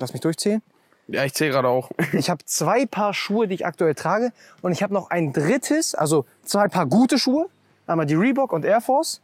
[0.00, 0.62] lass mich durchzählen.
[1.08, 1.90] Ja, ich zähle gerade auch.
[2.12, 4.32] Ich habe zwei Paar Schuhe, die ich aktuell trage.
[4.62, 7.46] Und ich habe noch ein drittes, also zwei Paar gute Schuhe.
[7.86, 9.20] Einmal die Reebok und Air Force.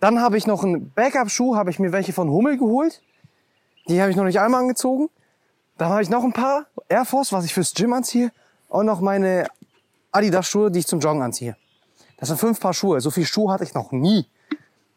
[0.00, 3.02] Dann habe ich noch einen Backup-Schuh, habe ich mir welche von Hummel geholt.
[3.88, 5.08] Die habe ich noch nicht einmal angezogen.
[5.78, 8.30] Dann habe ich noch ein paar Air Force, was ich fürs Gym anziehe.
[8.68, 9.48] Und noch meine
[10.12, 11.56] Adidas-Schuhe, die ich zum Joggen anziehe.
[12.16, 13.00] Das sind fünf Paar Schuhe.
[13.00, 14.26] So viel Schuhe hatte ich noch nie.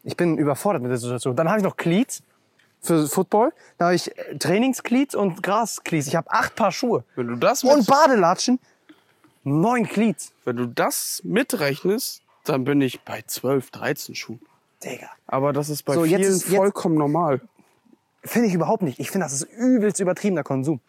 [0.04, 1.34] Ich bin überfordert mit der Situation.
[1.34, 2.22] Dann habe ich noch Cleats
[2.88, 3.52] für Football.
[3.78, 6.08] Dann habe ich äh, Trainingscleats und Grascleats.
[6.08, 7.04] Ich habe acht Paar Schuhe.
[7.14, 8.58] Wenn du das mit, Und Badelatschen.
[9.44, 10.32] Neun Cleats.
[10.44, 14.40] wenn du das mitrechnest, dann bin ich bei 12, 13 Schuhen.
[14.84, 15.08] Digga.
[15.26, 17.40] Aber das ist bei So, jetzt vielen jetzt- vollkommen normal.
[18.24, 18.98] Finde ich überhaupt nicht.
[18.98, 20.80] Ich finde, das ist übelst übertriebener Konsum.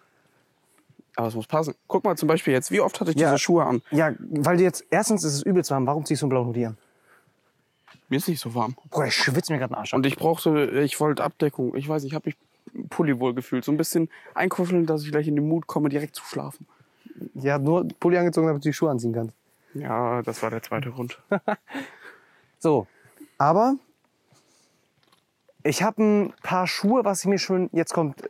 [1.15, 1.75] Aber es muss passen.
[1.87, 3.29] Guck mal zum Beispiel jetzt, wie oft hatte ich Ja.
[3.29, 3.81] diese Schuhe an?
[3.91, 5.85] Ja, weil du jetzt, erstens ist es übelst warm.
[5.85, 6.77] Warum ziehst du einen blauen Hoodie an?
[8.09, 8.75] Mir ist nicht so warm.
[8.89, 9.97] Bruder, ich schwitze mir gerade den Arsch ab.
[9.97, 11.75] Und ich brauchte, ich wollte Abdeckung.
[11.75, 13.63] Ich weiß nicht, ich habe mich Pulli wohl gefühlt.
[13.63, 16.67] So ein bisschen einkuscheln, dass ich gleich in den Mut komme, direkt zu schlafen.
[17.35, 19.35] Ja, nur Pulli angezogen, damit du die Schuhe anziehen kannst.
[19.73, 21.19] Ja, das war der zweite Grund.
[22.61, 22.87] So,
[23.37, 23.75] aber
[25.63, 28.29] ich habe ein paar Schuhe, was ich mir schon, jetzt kommt,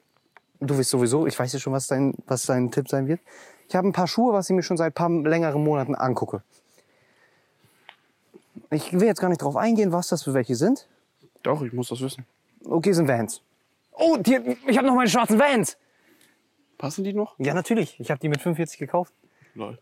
[0.59, 3.21] du weißt sowieso, ich weiß ja schon, was dein, was dein Tipp sein wird.
[3.67, 6.43] Ich habe ein paar Schuhe, was ich mir schon seit paar längeren Monaten angucke.
[8.71, 10.87] Ich will jetzt gar nicht drauf eingehen, was das für welche sind.
[11.43, 12.25] Doch, ich muss das wissen.
[12.65, 13.41] Okay, sind Vans.
[13.93, 15.77] Oh, die, ich habe noch meine schwarzen Vans.
[16.77, 17.35] Passen die noch?
[17.39, 17.99] Ja, natürlich.
[17.99, 19.13] Ich habe die mit 45 gekauft.
[19.55, 19.77] Lol.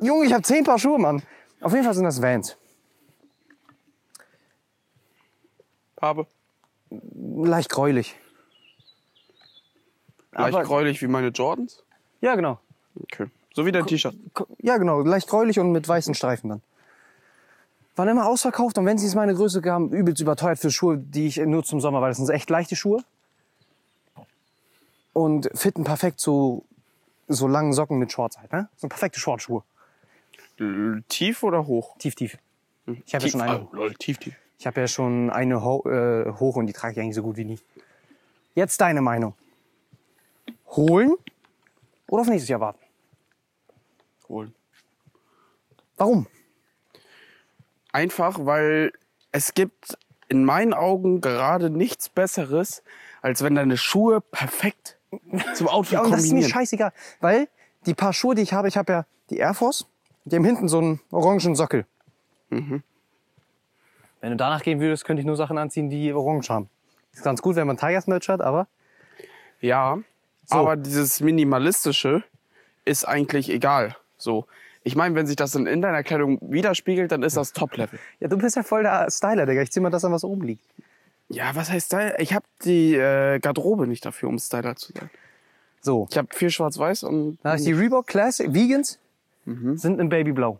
[0.00, 1.22] Junge, ich habe zehn Paar Schuhe, Mann.
[1.60, 2.56] Auf jeden Fall sind das Vans.
[5.96, 6.26] Farbe.
[6.90, 8.14] Leicht gräulich.
[10.32, 11.82] Leicht Aber- gräulich wie meine Jordans.
[12.20, 12.60] Ja, genau.
[13.02, 13.26] Okay.
[13.58, 14.14] So wie dein T-Shirt.
[14.62, 15.00] Ja, genau.
[15.00, 16.62] Leicht gräulich und mit weißen Streifen dann.
[17.96, 21.26] Waren immer ausverkauft und wenn sie es meine Größe gaben, übelst überteuert für Schuhe, die
[21.26, 23.02] ich nur zum Sommer, weil das sind echt leichte Schuhe.
[25.12, 26.64] Und fitten perfekt zu
[27.26, 28.68] so langen Socken mit Shorts halt, ne?
[28.76, 29.64] So perfekte Shortschuhe.
[31.08, 31.96] Tief oder hoch?
[31.98, 32.38] Tief, tief.
[33.06, 33.62] Ich habe ja schon eine.
[33.62, 34.36] Oh, lol, tief, tief.
[34.60, 37.36] Ich habe ja schon eine ho äh, hoch und die trage ich eigentlich so gut
[37.36, 37.58] wie nie.
[38.54, 39.34] Jetzt deine Meinung.
[40.76, 41.16] Holen
[42.06, 42.78] oder auf nächstes Jahr warten?
[44.28, 44.54] Holen.
[45.96, 46.26] Warum?
[47.92, 48.92] Einfach, weil
[49.32, 49.96] es gibt
[50.28, 52.82] in meinen Augen gerade nichts Besseres,
[53.22, 54.98] als wenn deine Schuhe perfekt
[55.54, 56.50] zum Outfit Ja, und das ist mir kombinieren.
[56.52, 56.92] scheißegal.
[57.20, 57.48] Weil
[57.86, 59.86] die paar Schuhe, die ich habe, ich habe ja die Air Force,
[60.24, 61.86] die haben hinten so einen orangen Sockel.
[62.50, 62.82] Mhm.
[64.20, 66.68] Wenn du danach gehen würdest, könnte ich nur Sachen anziehen, die orange haben.
[67.12, 68.66] Ist ganz gut, wenn man Tigers Merch hat, aber
[69.60, 69.98] Ja,
[70.44, 70.56] So.
[70.56, 72.22] aber dieses Minimalistische
[72.84, 73.96] ist eigentlich egal.
[74.18, 74.46] So.
[74.84, 77.98] Ich meine, wenn sich das in, in deiner Kleidung widerspiegelt, dann ist das Top-Level.
[78.20, 79.62] ja, du bist ja voll der Styler, Digga.
[79.62, 80.64] Ich zieh mal das an, was oben liegt.
[81.28, 82.14] Ja, was heißt Style?
[82.18, 85.10] Ich habe die äh, Garderobe nicht dafür, um Styler zu sein.
[85.82, 88.98] So, Ich habe viel schwarz-weiß und da ist die Reebok Classic Vegans,
[89.44, 89.76] Mhm.
[89.78, 90.58] sind in Babyblau.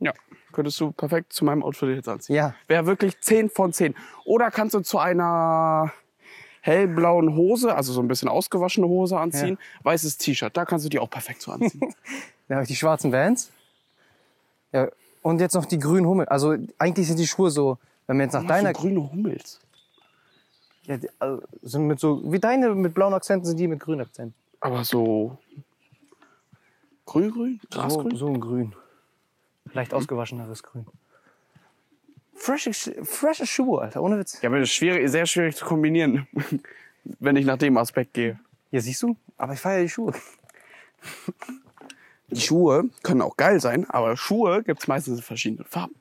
[0.00, 0.12] ja,
[0.52, 2.36] könntest du perfekt zu meinem Outfit jetzt anziehen.
[2.36, 2.54] Ja.
[2.68, 3.94] Wäre wirklich 10 von 10.
[4.24, 5.92] Oder kannst du zu einer
[6.64, 10.98] hellblauen Hose, also so ein bisschen ausgewaschene Hose anziehen, weißes T-Shirt, da kannst du die
[10.98, 11.80] auch perfekt so anziehen.
[12.48, 13.50] Dann habe ich die schwarzen Vans.
[14.72, 14.88] Ja,
[15.20, 16.26] und jetzt noch die grünen Hummel.
[16.26, 18.72] Also eigentlich sind die Schuhe so, wenn wir jetzt nach Ach, deiner...
[18.74, 19.60] so grüne Hummels.
[20.84, 24.00] Ja, die, also, sind mit so, wie deine mit blauen Akzenten sind die mit grünen
[24.00, 24.34] Akzenten.
[24.60, 25.36] Aber so
[27.04, 27.60] grün-grün?
[27.70, 28.16] So, Grasgrün?
[28.16, 28.74] so ein Grün.
[29.74, 30.86] Leicht ausgewascheneres Grün.
[32.36, 34.40] Frische, Sch- frische Schuhe, Alter, ohne Witz.
[34.42, 36.26] Ja, aber das ist schwierig, sehr schwierig zu kombinieren,
[37.20, 38.38] wenn ich nach dem Aspekt gehe.
[38.70, 39.16] Ja, siehst du?
[39.36, 40.12] Aber ich feiere die Schuhe.
[42.28, 45.94] Die Schuhe können auch geil sein, aber Schuhe gibt's meistens in verschiedenen Farben.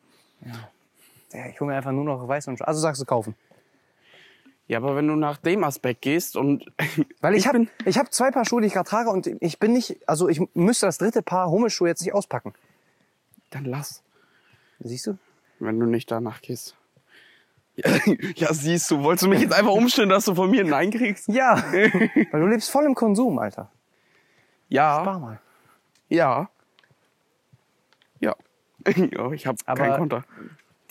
[1.33, 2.67] Ja, ich hole mir einfach nur noch weiß und schwarz.
[2.67, 3.35] Also sagst du kaufen.
[4.67, 6.71] Ja, aber wenn du nach dem Aspekt gehst und
[7.21, 9.27] Weil ich, Ich habe bin- ich hab zwei Paar Schuhe, die ich gerade trage und
[9.41, 12.53] ich bin nicht, also ich müsste das dritte Paar Hummelschuhe jetzt nicht auspacken.
[13.51, 14.01] dann lass,
[14.79, 15.17] Siehst du?
[15.65, 16.75] Wenn du nicht danach gehst.
[17.75, 17.89] Ja,
[18.35, 20.91] ja, siehst du, wolltest du mich jetzt einfach umstellen, dass du von mir ein Nein
[20.91, 21.27] kriegst?
[21.27, 21.57] Ja.
[21.71, 23.71] Weil du lebst voll im Konsum, Alter.
[24.69, 25.39] Ja, Spar mal.
[26.09, 26.49] ja.
[28.19, 28.35] Ja.
[28.85, 30.23] ja ich habe Aber- keinen Konter.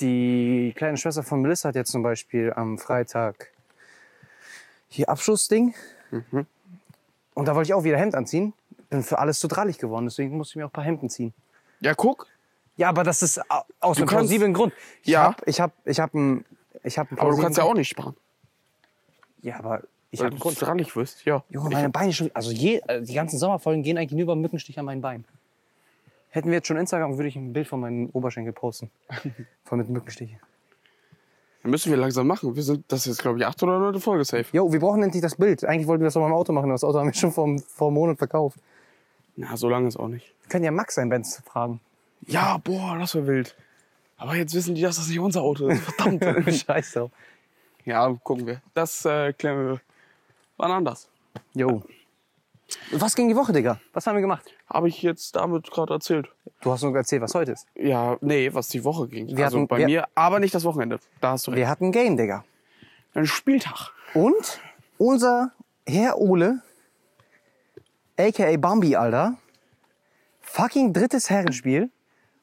[0.00, 3.52] Die kleine Schwester von Melissa hat jetzt zum Beispiel am Freitag
[4.88, 5.74] hier Abschlussding.
[6.10, 6.46] Mhm.
[7.34, 8.52] Und da wollte ich auch wieder Hemd anziehen.
[8.90, 11.32] Bin für alles zu drallig geworden, deswegen musste ich mir auch ein paar Hemden ziehen.
[11.80, 12.26] Ja, guck.
[12.76, 13.40] Ja, aber das ist
[13.82, 14.72] au- aus einem kannst- plausiblen Grund.
[15.02, 15.24] Ich Ja.
[15.24, 16.44] hab, ich hab, ich hab ein,
[16.82, 18.16] ich hab einen Aber du kannst ja auch nicht sparen.
[19.42, 20.56] Ja, aber ich habe du einen Grund.
[20.56, 21.24] strahlig wirst.
[21.24, 21.42] Ja.
[21.50, 24.36] Junge, Ich- meine Beine schon, also je, äh, die ganzen Sommerfolgen gehen eigentlich nur über
[24.36, 25.24] Mückenstich an meinen Beinen.
[26.30, 28.90] Hätten wir jetzt schon Instagram, würde ich ein Bild von meinen Oberschenkel posten.
[29.64, 30.38] Voll mit Mückenstichen.
[31.62, 32.56] Dann müssen wir langsam machen.
[32.56, 34.46] Wir sind, das ist jetzt, glaube ich, 800 Leute Folge safe.
[34.52, 35.64] Jo, wir brauchen endlich das Bild.
[35.64, 37.46] Eigentlich wollten wir das doch mal im Auto machen, das Auto haben wir schon vor,
[37.68, 38.58] vor einem Monat verkauft.
[39.36, 40.34] Na, so lange ist auch nicht.
[40.42, 41.80] Wir können ja Max sein Benz fragen.
[42.26, 43.54] Ja, boah, das wäre wild.
[44.22, 45.82] Aber jetzt wissen die, dass das nicht unser Auto ist.
[45.82, 46.54] Verdammt.
[46.54, 47.10] Scheiß drauf.
[47.84, 48.62] ja, gucken wir.
[48.72, 49.80] Das äh, klären wir
[50.56, 51.08] wann anders.
[51.54, 51.82] Jo.
[52.92, 53.80] Was ging die Woche, Digga?
[53.92, 54.44] Was haben wir gemacht?
[54.72, 56.28] Habe ich jetzt damit gerade erzählt.
[56.60, 57.66] Du hast nur erzählt, was heute ist.
[57.74, 59.26] Ja, nee, was die Woche ging.
[59.36, 61.00] Wir also hatten- bei mir, aber nicht das Wochenende.
[61.20, 61.58] Da hast du recht.
[61.58, 62.44] Wir hatten ein Game, Digga.
[63.14, 63.90] Ein Spieltag.
[64.14, 64.60] Und
[64.98, 65.50] unser
[65.84, 66.62] Herr Ole,
[68.16, 68.56] a.k.a.
[68.56, 69.36] Bambi, Alter,
[70.42, 71.90] fucking drittes Herrenspiel.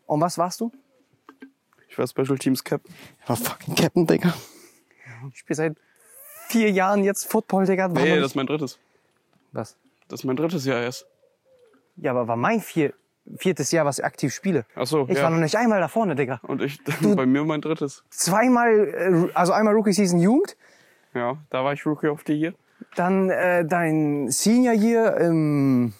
[0.07, 0.73] Und was warst du?
[1.99, 2.81] Ich war Special Teams Cap.
[3.21, 4.33] Ich war fucking Captain, Digga.
[5.33, 5.77] Ich spiele seit
[6.47, 7.83] vier Jahren jetzt Football, Digga.
[7.83, 8.79] War noch Nee, das ist mein drittes.
[9.51, 9.75] was?
[10.07, 11.05] Das ist mein drittes Jahr erst.
[11.97, 12.93] Ja, aber war mein vier,
[13.37, 14.65] viertes Jahr, was ich aktiv spiele.
[14.75, 15.23] Ach so, Ich ja.
[15.23, 16.39] war noch nicht einmal da vorne, Digga.
[16.43, 18.03] Und ich, bei mir mein drittes.
[18.09, 20.55] Zweimal, äh, also einmal Rookie Season Jugend,
[21.13, 22.53] Ja, da war ich Rookie of the Year.
[22.95, 25.93] dann äh, dein Senior Year im,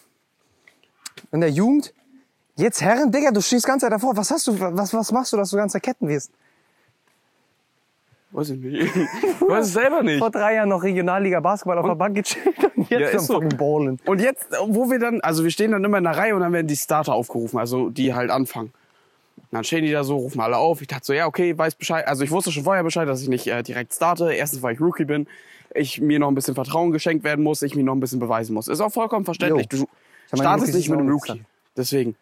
[1.30, 1.92] in der Jugend.
[2.60, 4.14] Jetzt Herren, Digga, du stehst ganz Zeit davor.
[4.16, 6.30] Was hast du, was, was machst du, dass du ganz Ketten wirst?
[8.32, 8.82] Weiß ich nicht.
[8.82, 10.18] Ich weiß es selber nicht.
[10.18, 12.46] Vor drei Jahren noch Regionalliga Basketball auf der Bank gechillt
[12.76, 13.34] und jetzt Ja, ist am so.
[13.34, 13.98] fucking Ballen.
[14.04, 16.52] Und jetzt, wo wir dann, also wir stehen dann immer in der Reihe und dann
[16.52, 18.72] werden die Starter aufgerufen, also die halt anfangen.
[19.38, 20.80] Und dann stehen die da so, rufen alle auf.
[20.82, 22.06] Ich dachte so, ja, okay, weiß Bescheid.
[22.06, 24.32] Also ich wusste schon vorher Bescheid, dass ich nicht äh, direkt starte.
[24.32, 25.26] Erstens, weil ich Rookie bin,
[25.74, 28.54] ich mir noch ein bisschen Vertrauen geschenkt werden muss, ich mir noch ein bisschen beweisen
[28.54, 28.68] muss.
[28.68, 29.66] Ist auch vollkommen verständlich.
[29.72, 29.86] Jo.
[30.30, 31.42] Du startest nicht mit einem Rookie.
[31.76, 32.16] Deswegen.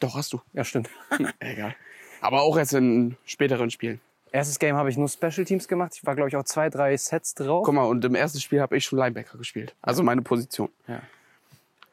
[0.00, 0.40] Doch, hast du.
[0.52, 0.90] Ja, stimmt.
[1.38, 1.74] Egal.
[2.20, 4.00] Aber auch erst in späteren Spielen.
[4.32, 5.92] Erstes Game habe ich nur Special Teams gemacht.
[5.96, 7.64] Ich war, glaube ich, auch zwei, drei Sets drauf.
[7.64, 9.74] Guck mal, und im ersten Spiel habe ich schon Linebacker gespielt.
[9.82, 10.68] Also meine Position.
[10.86, 11.02] Ja.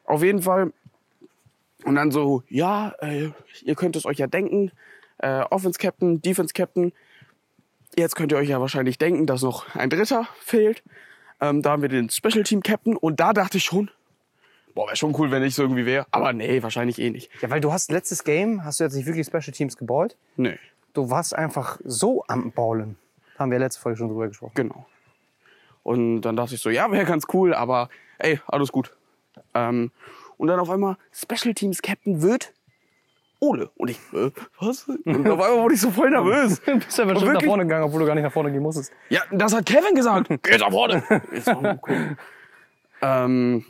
[0.04, 0.72] Auf jeden Fall.
[1.84, 3.30] Und dann so, ja, äh,
[3.62, 4.70] ihr könnt es euch ja denken.
[5.18, 6.92] Äh, Offense Captain, Defense Captain.
[7.96, 10.82] Jetzt könnt ihr euch ja wahrscheinlich denken, dass noch ein Dritter fehlt.
[11.40, 12.96] Ähm, da haben wir den Special Team Captain.
[12.96, 13.90] Und da dachte ich schon,
[14.78, 16.06] boah, wäre schon cool, wenn ich so irgendwie wäre.
[16.12, 17.32] Aber nee, wahrscheinlich eh nicht.
[17.42, 20.16] Ja, weil du hast letztes Game, hast du jetzt nicht wirklich Special Teams geballt.
[20.36, 20.56] Nee,
[20.94, 22.96] Du warst einfach so am Ballen.
[23.38, 24.52] Haben wir letzte Folge schon drüber gesprochen.
[24.54, 24.86] genau.
[25.82, 27.88] Und dann dachte ich so, ja, wäre ganz cool, aber
[28.18, 28.94] ey, alles gut.
[29.52, 29.90] Ähm,
[30.36, 32.52] und dann auf einmal Special Teams Captain wird
[33.40, 33.70] Ole.
[33.76, 34.84] Und ich, äh, was?
[34.88, 36.60] Und auf einmal wurde ich so voll nervös.
[36.62, 37.48] Du bist ja bestimmt nach wirklich?
[37.48, 38.92] vorne gegangen, obwohl du gar nicht nach vorne gehen musstest.
[39.08, 40.28] Ja, das hat Kevin gesagt.
[40.42, 41.02] Geht nach vorne.
[41.32, 42.16] Ich so, okay.
[43.02, 43.64] Ähm,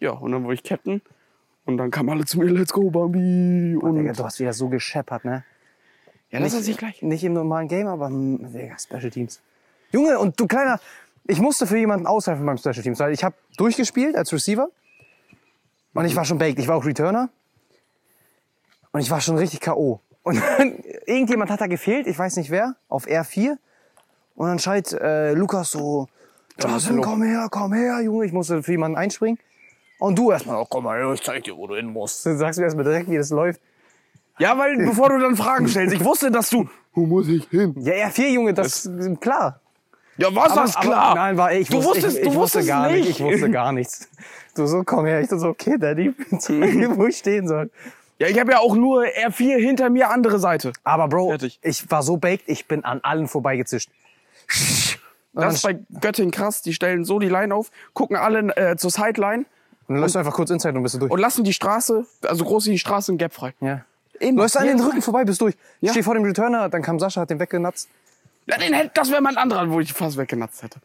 [0.00, 1.00] ja, und dann wurde ich Captain.
[1.64, 3.76] Und dann kamen alle zu mir, let's go, Bambi.
[3.76, 5.44] Und Digga, du hast wieder so gescheppert, ne?
[6.30, 7.02] ja, das ist nicht gleich.
[7.02, 9.40] Nicht im normalen Game, aber hm, Digga, Special Teams.
[9.90, 10.80] Junge, und du kleiner,
[11.26, 14.68] ich musste für jemanden aushelfen beim Special Teams, weil ich habe durchgespielt als Receiver
[15.94, 16.58] und ich war schon baked.
[16.58, 17.30] Ich war auch Returner
[18.92, 20.00] und ich war schon richtig K.O.
[20.22, 23.56] Und dann, irgendjemand hat da gefehlt, ich weiß nicht wer, auf R4.
[24.34, 26.08] Und dann schreit äh, Lukas so,
[26.58, 28.26] Justin, komm her, komm her, Junge.
[28.26, 29.38] Ich musste für jemanden einspringen.
[29.98, 32.24] Und du erstmal, oh, komm mal ich zeig dir, wo du hin musst.
[32.26, 33.60] Dann sagst du erstmal direkt, wie das läuft.
[34.38, 36.68] Ja, weil bevor du dann Fragen stellst, ich wusste, dass du.
[36.94, 37.74] Wo muss ich hin?
[37.78, 39.60] Ja, R4, Junge, das ist klar.
[40.18, 41.14] Ja, was Aber- ist aber- klar?
[41.14, 41.68] nein, war ich.
[41.68, 43.06] Du wusste, wusstest- ich, du ich wusste wusstest gar nicht.
[43.08, 43.20] nicht.
[43.20, 44.08] Ich wusste gar nichts.
[44.54, 45.20] Du so, komm her.
[45.20, 46.14] Ich so, okay, Daddy,
[46.48, 47.70] mir, wo ich stehen soll.
[48.18, 50.72] Ja, ich habe ja auch nur R4 hinter mir, andere Seite.
[50.84, 51.58] Aber Bro, Fertig.
[51.62, 53.90] ich war so baked, ich bin an allen vorbeigezischt.
[55.34, 56.62] Das ist bei Göttingen krass.
[56.62, 59.44] Die stellen so die Line auf, gucken alle äh, zur Sideline
[59.88, 61.12] dann läufst du einfach kurz Inside und bist du durch.
[61.12, 63.54] und lassen die Straße, also groß wie die Straße, in Gap frei.
[63.60, 63.84] ja.
[64.18, 64.42] Immer.
[64.44, 65.54] Läufst an den Rücken vorbei, bist durch.
[65.82, 65.92] Ich Ja.
[65.92, 67.86] steh vor dem Returner, dann kam Sascha, hat den weggenatzt.
[68.46, 70.80] Ja, den hätte, das wäre mein anderer, wo ich fast weggenatzt hätte.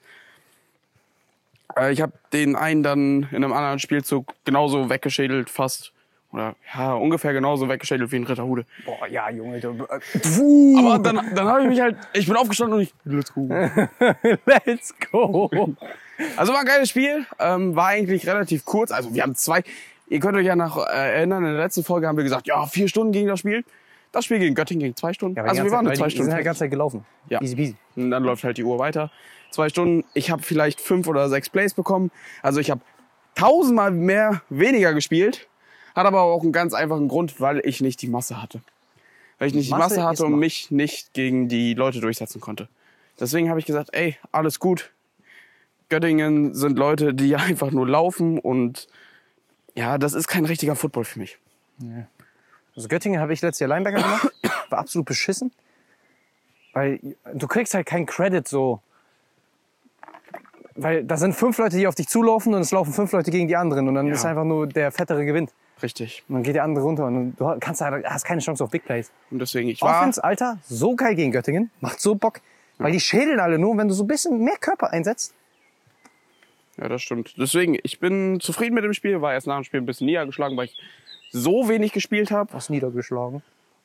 [1.77, 5.93] Äh, ich habe den einen dann in einem anderen Spielzug genauso weggeschädelt, fast.
[6.33, 8.65] Oder ja, ungefähr genauso weggeschädelt wie ein Ritterhude.
[8.85, 9.59] Boah, ja, Junge.
[9.59, 13.33] Du, äh, Aber dann, dann habe ich mich halt, ich bin aufgestanden und ich, let's
[13.33, 13.49] go.
[14.65, 15.49] Let's go.
[16.37, 18.91] Also war ein geiles Spiel, ähm, war eigentlich relativ kurz.
[18.91, 19.63] Also wir haben zwei,
[20.07, 22.65] ihr könnt euch ja noch äh, erinnern, in der letzten Folge haben wir gesagt, ja,
[22.65, 23.65] vier Stunden ging das Spiel.
[24.13, 25.37] Das Spiel gegen Göttingen ging zwei Stunden.
[25.37, 26.25] Ja, also wir waren eine zwei die- Stunden.
[26.25, 27.05] sind halt die ganze Zeit gelaufen.
[27.29, 27.41] Ja.
[27.41, 27.75] Easy peasy.
[27.95, 29.09] Und dann läuft halt die Uhr weiter.
[29.51, 30.05] Zwei Stunden.
[30.13, 32.11] Ich habe vielleicht fünf oder sechs Plays bekommen.
[32.41, 32.81] Also ich habe
[33.35, 35.47] tausendmal mehr weniger gespielt.
[35.95, 38.61] Hat aber auch einen ganz einfachen Grund, weil ich nicht die Masse hatte.
[39.39, 42.67] Weil ich nicht die Masse Masse hatte und mich nicht gegen die Leute durchsetzen konnte.
[43.19, 44.91] Deswegen habe ich gesagt, ey, alles gut.
[45.89, 48.87] Göttingen sind Leute, die einfach nur laufen und
[49.75, 51.37] ja, das ist kein richtiger Football für mich.
[52.75, 54.31] Also Göttingen habe ich letztes Jahr Linebacker gemacht.
[54.69, 55.51] War absolut beschissen.
[56.73, 56.99] Weil
[57.33, 58.81] du kriegst halt keinen Credit so.
[60.81, 63.47] Weil da sind fünf Leute, die auf dich zulaufen und es laufen fünf Leute gegen
[63.47, 63.87] die anderen.
[63.87, 64.13] Und dann Ja.
[64.13, 65.51] ist einfach nur der Fettere gewinnt.
[65.83, 66.23] Richtig.
[66.27, 68.85] Und dann geht der andere runter und du kannst halt, hast keine Chance auf Big
[68.85, 69.11] Plays.
[69.31, 69.99] Und deswegen, ich war...
[69.99, 71.71] Offense, Alter, so geil gegen Göttingen.
[71.81, 72.39] Macht so Bock.
[72.77, 75.33] Weil die schädeln alle nur, wenn du so ein bisschen mehr Körper einsetzt.
[76.77, 77.33] Ja, das stimmt.
[77.37, 79.21] Deswegen, ich bin zufrieden mit dem Spiel.
[79.21, 80.77] War erst nach dem Spiel ein bisschen niedergeschlagen, weil ich
[81.31, 82.53] so wenig gespielt habe.
[82.53, 83.41] Was niedergeschlagen.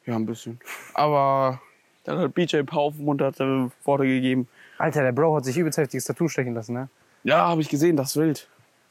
[0.06, 0.60] Ja, ein bisschen.
[0.94, 1.60] Aber
[2.04, 4.48] dann hat BJ ein paar aufmunterte Worte gegeben.
[4.78, 6.88] Alter, der Bro hat sich übelst heftiges Tattoo stechen lassen, ne?
[7.24, 8.48] Ja, habe ich gesehen, das ist wild.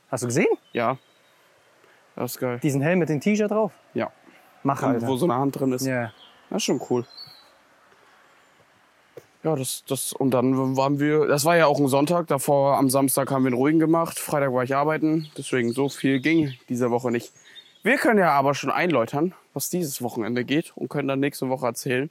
[0.10, 0.48] Hast du gesehen?
[0.74, 0.98] Ja.
[2.16, 2.60] Das ist geil.
[2.62, 3.72] Diesen Helm mit dem T-Shirt drauf?
[3.94, 4.12] Ja.
[4.64, 5.08] Mach, Alter.
[5.08, 5.86] wo so eine Hand drin ist.
[5.86, 6.12] Ja.
[6.50, 7.06] Das ist schon cool.
[9.44, 12.90] Ja, das, das, und dann waren wir, das war ja auch ein Sonntag, davor am
[12.90, 16.90] Samstag haben wir einen ruhigen gemacht, Freitag war ich arbeiten, deswegen so viel ging diese
[16.90, 17.32] Woche nicht.
[17.84, 21.68] Wir können ja aber schon einläutern, was dieses Wochenende geht und können dann nächste Woche
[21.68, 22.10] erzählen,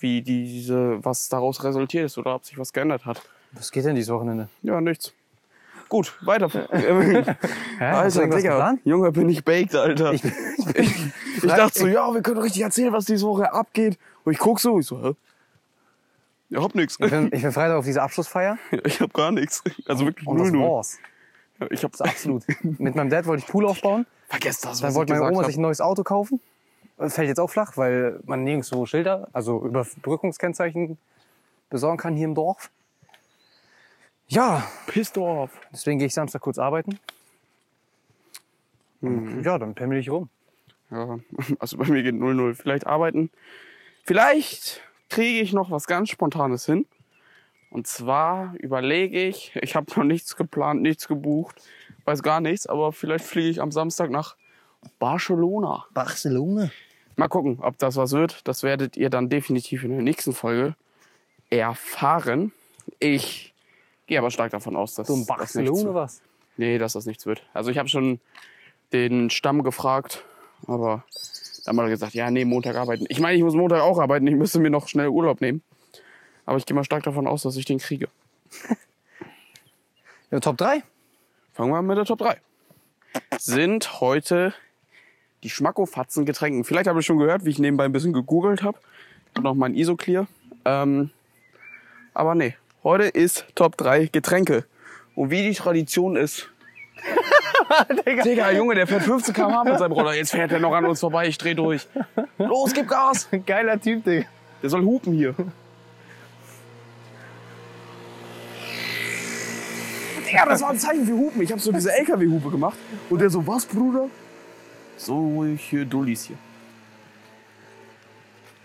[0.00, 3.20] wie diese, was daraus resultiert ist oder ob sich was geändert hat.
[3.52, 4.48] Was geht denn dieses Wochenende?
[4.62, 5.12] Ja, nichts.
[5.88, 6.48] Gut, weiter.
[7.78, 7.84] Hä?
[7.84, 8.76] Alter, Digga?
[8.84, 10.12] Junge, bin ich baked, Alter.
[10.12, 10.22] Ich,
[10.76, 13.98] Ich, ich dachte so, ja, wir können richtig erzählen, was diese Woche abgeht.
[14.24, 15.14] Und ich guck so, ich so, hä?
[16.50, 16.96] Ich hab nix.
[17.00, 18.58] ich, bin, ich bin Freitag auf diese Abschlussfeier.
[18.84, 19.62] Ich hab gar nichts.
[19.86, 21.68] Also wirklich Und das null, null.
[21.70, 22.44] Ich hab Das ist absolut.
[22.62, 24.06] Mit meinem Dad wollte ich Pool aufbauen.
[24.28, 25.46] Vergesst das, was Dann ich wollte meine Oma hab.
[25.46, 26.40] sich ein neues Auto kaufen.
[27.00, 30.98] Das Fällt jetzt auch flach, weil man nirgendwo Schilder, also Überbrückungskennzeichen
[31.70, 32.70] besorgen kann hier im Dorf.
[34.28, 35.50] Ja, Piss drauf.
[35.72, 36.98] deswegen gehe ich Samstag kurz arbeiten.
[39.00, 39.42] Mhm.
[39.42, 40.28] Ja, dann pimmel ich rum.
[40.90, 41.18] Ja,
[41.58, 42.54] also bei mir geht 0-0.
[42.54, 43.30] Vielleicht arbeiten.
[44.04, 46.84] Vielleicht kriege ich noch was ganz Spontanes hin.
[47.70, 51.62] Und zwar überlege ich, ich habe noch nichts geplant, nichts gebucht,
[52.04, 54.36] weiß gar nichts, aber vielleicht fliege ich am Samstag nach
[54.98, 55.86] Barcelona.
[55.94, 56.70] Barcelona.
[57.20, 58.48] Mal gucken, ob das was wird.
[58.48, 60.74] Das werdet ihr dann definitiv in der nächsten Folge
[61.50, 62.50] erfahren.
[62.98, 63.52] Ich
[64.06, 65.94] gehe aber stark davon aus, dass So ein das nichts Barcelona wird.
[65.94, 66.22] was?
[66.56, 67.42] Nee, dass das nichts wird.
[67.52, 68.20] Also ich habe schon
[68.94, 70.24] den Stamm gefragt,
[70.66, 71.04] aber
[71.66, 73.04] dann hat er gesagt, ja, nee, Montag arbeiten.
[73.10, 74.26] Ich meine, ich muss Montag auch arbeiten.
[74.26, 75.62] Ich müsste mir noch schnell Urlaub nehmen.
[76.46, 78.08] Aber ich gehe mal stark davon aus, dass ich den kriege.
[80.30, 80.82] Ja, Top 3?
[81.52, 82.40] Fangen wir an mit der Top 3.
[83.38, 84.54] Sind heute
[85.42, 86.64] die Schmackofatzen Getränken.
[86.64, 88.78] Vielleicht habe ich schon gehört, wie ich nebenbei ein bisschen gegoogelt habe.
[89.36, 90.26] Und noch mein Isoclear.
[90.64, 91.10] Ähm,
[92.14, 94.64] aber nee, heute ist Top 3 Getränke.
[95.14, 96.48] Und wie die Tradition ist.
[98.24, 100.14] Digga, Junge, der fährt 15 km/h mit seinem Roller.
[100.14, 101.28] Jetzt fährt er noch an uns vorbei.
[101.28, 101.86] Ich dreh durch.
[102.38, 103.28] Los, gib Gas.
[103.46, 104.26] Geiler Typ, Digga.
[104.62, 105.34] Der soll hupen hier.
[110.26, 111.42] Digga, das war ein Zeichen für Hupen.
[111.42, 112.78] Ich habe so diese LKW-Hupe gemacht.
[113.08, 114.08] Und der so, was, Bruder?
[115.00, 116.36] So ruhig hier, Dullis hier.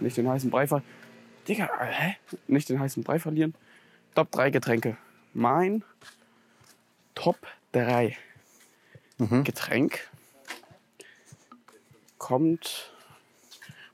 [0.02, 0.92] Nicht den heißen Brei verlieren.
[1.48, 2.18] Digga, hä?
[2.48, 3.56] Nicht den heißen Brei verlieren.
[4.16, 4.98] Top 3 Getränke.
[5.34, 5.84] Mein
[7.14, 7.38] Top
[7.72, 8.18] 3
[9.46, 10.10] Getränk
[12.18, 12.92] kommt.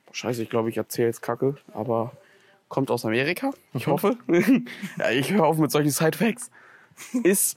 [0.08, 2.12] Boah, scheiße, ich glaube, ich erzähle jetzt Kacke, aber
[2.70, 3.52] kommt aus Amerika.
[3.74, 4.18] Ich hoffe.
[4.98, 6.50] ja, ich höre auf mit solchen Sidefacts.
[7.24, 7.56] Ist,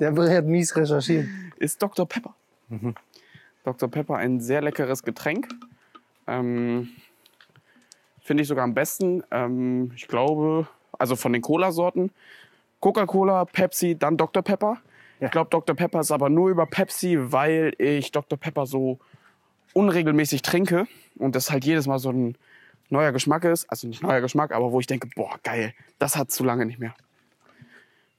[0.00, 1.28] Der Bre hat mies recherchiert.
[1.56, 2.08] ist Dr.
[2.08, 2.34] Pepper.
[3.64, 3.88] Dr.
[3.90, 5.48] Pepper, ein sehr leckeres Getränk.
[6.26, 6.88] Ähm,
[8.20, 9.22] Finde ich sogar am besten.
[9.30, 12.10] Ähm, ich glaube, also von den Cola-Sorten.
[12.80, 14.42] Coca-Cola, Pepsi, dann Dr.
[14.42, 14.78] Pepper.
[15.20, 15.26] Ja.
[15.26, 15.76] Ich glaube, Dr.
[15.76, 18.38] Pepper ist aber nur über Pepsi, weil ich Dr.
[18.38, 18.98] Pepper so
[19.72, 22.36] unregelmäßig trinke und das halt jedes Mal so ein
[22.90, 23.70] neuer Geschmack ist.
[23.70, 26.78] Also nicht neuer Geschmack, aber wo ich denke, boah, geil, das hat zu lange nicht
[26.78, 26.94] mehr.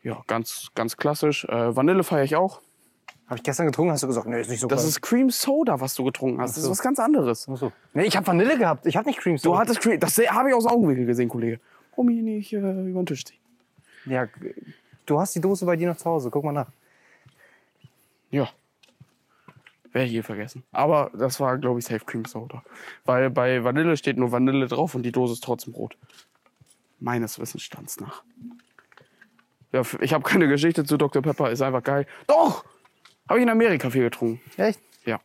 [0.01, 1.45] Ja, ganz, ganz klassisch.
[1.45, 2.61] Äh, Vanille feiere ich auch.
[3.27, 4.89] Habe ich gestern getrunken, hast du gesagt, nee, ist nicht so Das geil.
[4.89, 6.57] ist Cream Soda, was du getrunken hast.
[6.57, 7.47] Das ist was ganz anderes.
[7.49, 7.71] Ach so.
[7.93, 8.85] Nee, ich habe Vanille gehabt.
[8.85, 9.59] Ich habe nicht Cream Du Soda.
[9.59, 11.59] hattest Cream, das habe ich aus Augenwinkel gesehen, Kollege.
[11.91, 13.39] Warum hier nicht äh, über den Tisch ziehen?
[14.05, 14.27] Ja,
[15.05, 16.29] du hast die Dose bei dir noch zu Hause.
[16.29, 16.67] Guck mal nach.
[18.29, 18.49] Ja.
[19.93, 20.63] Wäre hier vergessen.
[20.71, 22.63] Aber das war, glaube ich, Safe Cream Soda.
[23.05, 25.95] Weil bei Vanille steht nur Vanille drauf und die Dose ist trotzdem rot.
[26.99, 28.23] Meines Wissensstands nach.
[29.71, 31.21] Ja, ich habe keine Geschichte zu Dr.
[31.21, 32.05] Pepper, ist einfach geil.
[32.27, 32.65] Doch!
[33.27, 34.41] Habe ich in Amerika viel getrunken.
[34.57, 34.79] Echt?
[35.05, 35.19] Ja.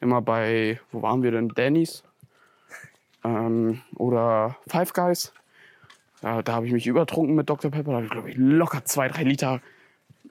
[0.00, 1.48] Immer bei, wo waren wir denn?
[1.48, 2.02] Danny's.
[3.24, 5.32] Ähm, oder Five Guys.
[6.22, 7.70] Ja, da habe ich mich übertrunken mit Dr.
[7.70, 7.90] Pepper.
[7.90, 9.60] Da habe ich, glaube ich, locker zwei, drei Liter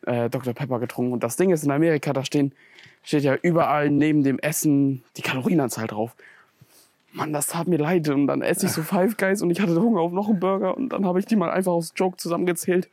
[0.05, 0.53] äh, Dr.
[0.53, 1.13] Pepper getrunken.
[1.13, 2.53] Und das Ding ist, in Amerika, da stehen,
[3.03, 6.15] steht ja überall neben dem Essen die Kalorienanzahl drauf.
[7.11, 8.07] Mann, das tat mir leid.
[8.09, 10.75] Und dann esse ich so Five Guys und ich hatte Hunger auf noch einen Burger.
[10.75, 12.89] Und dann habe ich die mal einfach aus Joke zusammengezählt.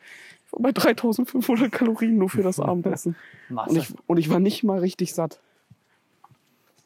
[0.53, 3.17] Ich war bei 3500 Kalorien nur für das Abendessen.
[3.49, 5.41] Und ich, und ich war nicht mal richtig satt.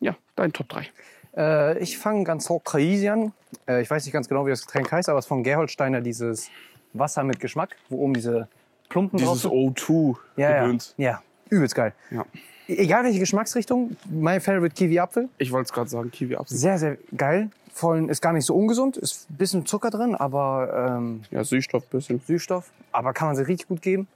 [0.01, 0.89] Ja, dein Top 3.
[1.37, 3.33] Äh, ich fange ganz hoch crazy an.
[3.69, 6.01] Äh, ich weiß nicht ganz genau, wie das Getränk heißt, aber es ist von Gerholsteiner
[6.01, 6.49] dieses
[6.93, 8.49] Wasser mit Geschmack, wo oben diese
[8.89, 9.53] Plumpen drauf Dieses sind.
[9.53, 10.63] O2 Ja, ja.
[10.63, 10.95] Gedöns.
[10.97, 11.93] ja, übelst geil.
[12.11, 12.25] Ja.
[12.69, 15.29] Egal welche Geschmacksrichtung, mein Favorite Kiwi-Apfel.
[15.39, 16.57] Ich wollte es gerade sagen, Kiwi Apfel.
[16.57, 17.51] Sehr, sehr geil.
[17.77, 21.45] Vor allem ist gar nicht so ungesund, ist ein bisschen Zucker drin, aber ähm, Ja,
[21.45, 22.23] Süßstoff bisschen.
[22.27, 22.71] Süßstoff.
[22.91, 24.09] Aber kann man sich richtig gut geben.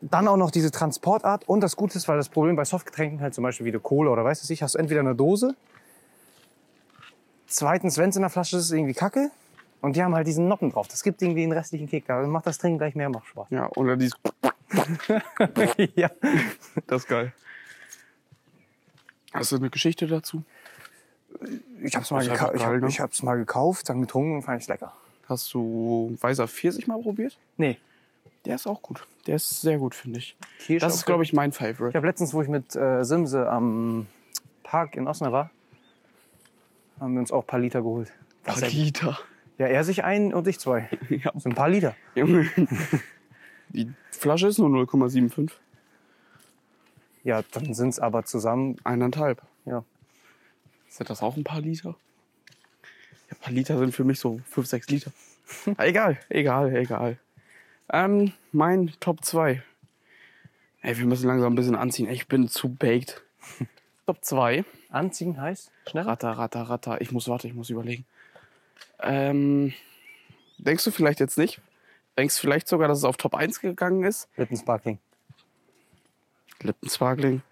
[0.00, 1.46] Dann auch noch diese Transportart.
[1.46, 4.10] Und das Gute ist, weil das Problem bei Softgetränken halt zum Beispiel wie eine Cola
[4.12, 5.56] oder weißt du nicht, hast du entweder eine Dose.
[7.48, 9.30] Zweitens, wenn es in der Flasche ist, ist es irgendwie kacke.
[9.82, 10.88] Und die haben halt diesen Noppen drauf.
[10.88, 12.06] Das gibt irgendwie einen restlichen Kick.
[12.06, 13.48] Da macht das Trinken gleich mehr macht Spaß.
[13.50, 14.18] Ja, oder dieses.
[15.96, 16.10] ja.
[16.86, 17.34] Das ist geil.
[19.34, 20.44] Hast du eine Geschichte dazu?
[21.82, 22.88] Ich hab's mal, Das ist gekau ich hab, ne?
[22.88, 24.92] ich hab's mal gekauft, dann getrunken und fand ich's lecker.
[25.28, 27.38] Hast du Weißer Pfirsich mal probiert?
[27.56, 27.78] Nee.
[28.44, 29.06] Der ist auch gut.
[29.26, 30.36] Der ist sehr gut, finde ich.
[30.60, 31.96] Kirsch Das ist, glaube ich, mein Ich Favorite.
[31.96, 34.06] habe letztens, wo ich mit äh, Simse am
[34.62, 35.50] Park in Osnabrück war,
[37.00, 38.12] haben wir uns auch ein paar Liter geholt.
[38.54, 38.72] Sehr gut.
[38.78, 39.18] Liter.
[39.58, 40.88] Ja, er sich einen und ich zwei.
[41.10, 41.32] Ja.
[41.36, 41.94] So ein paar Liter.
[42.14, 42.48] Junge.
[43.70, 45.50] Die Flasche ist nur 0,75.
[47.24, 49.42] Ja, dann sind es aber zusammen, Eineinhalb.
[49.66, 49.84] ja.
[50.88, 51.96] Sind das auch ein paar Liter?
[53.28, 55.12] Ja, ein paar Liter sind für mich so 5, 6 Liter.
[55.78, 57.18] Egal, egal, egal.
[57.90, 59.62] Ähm, mein Top 2.
[60.82, 62.08] Ey, wir müssen langsam ein bisschen anziehen.
[62.10, 63.22] Ich bin zu baked.
[64.06, 64.64] Top 2.
[64.90, 66.04] Anziehen heißt schnell.
[66.04, 67.00] Ratter, ratter, ratter.
[67.00, 68.04] Ich muss, warte, ich muss überlegen.
[69.00, 69.72] Ähm,
[70.58, 71.60] denkst du vielleicht jetzt nicht?
[72.16, 74.28] Denkst du vielleicht sogar, dass es auf Top 1 gegangen ist?
[74.36, 74.98] Lippensparkling.
[76.60, 77.42] Lippensparkling.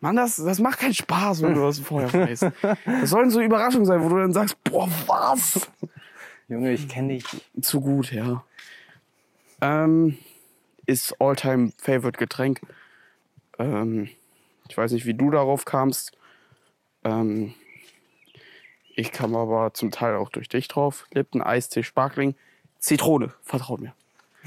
[0.00, 2.46] Mann, das, das macht keinen Spaß, wenn du das vorher weißt.
[2.86, 5.68] Das sollen so Überraschungen sein, wo du dann sagst, boah, was?
[6.48, 7.24] Junge, ich kenne dich.
[7.60, 8.44] Zu gut, ja.
[9.60, 10.16] Ähm,
[10.86, 12.60] ist Alltime Favorite Getränk.
[13.58, 14.08] Ähm,
[14.68, 16.12] ich weiß nicht, wie du darauf kamst.
[17.04, 17.54] Ähm,
[18.94, 21.06] ich kam aber zum Teil auch durch dich drauf.
[21.12, 22.34] Lipton, Eistee, Sparkling,
[22.78, 23.32] Zitrone.
[23.42, 23.92] Vertraut mir.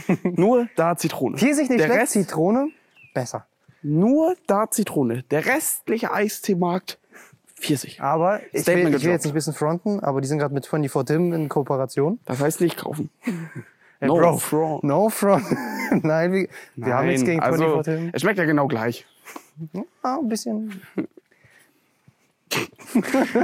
[0.23, 1.37] Nur da Zitrone.
[1.37, 2.69] Pfirsich nicht Der schlecht, Rest, Zitrone
[3.13, 3.45] besser.
[3.83, 5.23] Nur da Zitrone.
[5.31, 6.99] Der restliche Eisteemarkt
[7.55, 8.01] Pfirsich.
[8.01, 10.65] Aber ich will, ich will jetzt nicht ein bisschen fronten, aber die sind gerade mit
[10.65, 12.19] 24 Tim in Kooperation.
[12.25, 13.09] Das heißt nicht kaufen.
[13.99, 14.83] Hey, No Bro, front.
[14.83, 15.45] No front.
[16.03, 18.09] Nein, wir, wir haben nichts gegen 24 also, Tim.
[18.13, 19.05] es schmeckt ja genau gleich.
[20.01, 20.81] Ah, ein bisschen.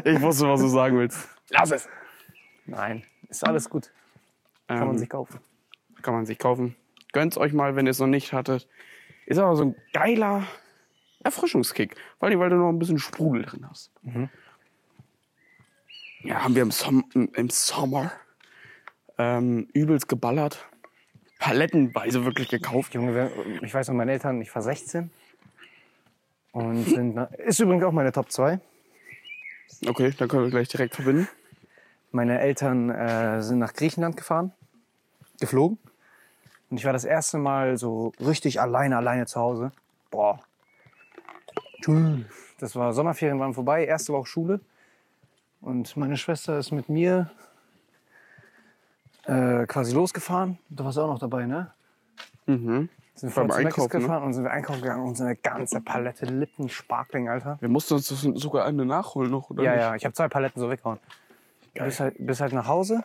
[0.04, 1.30] Ich wusste, was du sagen willst.
[1.50, 1.88] Lass es.
[2.66, 3.92] Nein, ist alles gut.
[4.68, 5.40] Kann man Ähm, sich kaufen.
[6.02, 6.76] kann man sich kaufen.
[7.14, 8.68] Gönnt's euch mal, wenn ihr es noch nicht hattet.
[9.28, 10.48] Ist aber so ein geiler
[11.24, 11.96] Erfrischungskick.
[12.18, 13.92] Vor allem, weil du noch ein bisschen Sprudel drin hast.
[16.24, 18.12] Ja, haben wir im, Som im Sommer
[19.18, 20.66] ähm, übelst geballert.
[21.40, 22.94] palettenweise wirklich gekauft.
[22.94, 23.30] Junge,
[23.62, 25.12] ich weiß noch, meine Eltern, ich war 16.
[26.54, 28.60] Und sind, ist übrigens auch meine Top 2.
[29.86, 31.28] Okay, dann können wir gleich direkt verbinden.
[32.12, 34.54] Meine Eltern äh, sind nach Griechenland gefahren,
[35.42, 35.78] geflogen.
[36.70, 39.72] Und ich war das erste Mal so richtig alleine, alleine zu Hause.
[40.12, 40.40] Boah.
[42.60, 44.60] Das war Sommerferien waren vorbei, erste Woche Schule.
[45.62, 47.30] Und meine Schwester ist mit mir
[49.26, 50.58] äh, quasi losgefahren.
[50.70, 51.72] Du warst auch noch dabei, ne?
[52.46, 52.90] Mhm.
[53.16, 54.00] Sind voll zu Einkaufen, ne?
[54.00, 57.58] gefahren und sind wir einkaufen gegangen und so eine ganze Palette Lippen, Sparkling, Alter.
[57.60, 59.82] Wir mussten uns sogar eine nachholen noch, oder Ja, nicht?
[59.82, 61.00] ja, ich habe zwei Paletten so weggehauen.
[61.74, 63.04] Bis halt, bis halt nach Hause.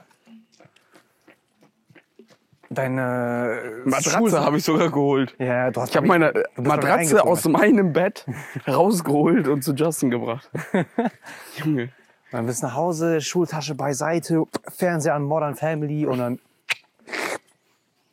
[2.74, 5.34] Deine äh, Matratze habe ich sogar geholt.
[5.38, 8.26] Ja, du hast Ich habe meine Matratze aus meinem Bett
[8.68, 10.50] rausgeholt und zu Justin gebracht.
[11.56, 11.90] Junge.
[12.30, 16.38] Dann bist du nach Hause, Schultasche beiseite, Fernseher an Modern Family und dann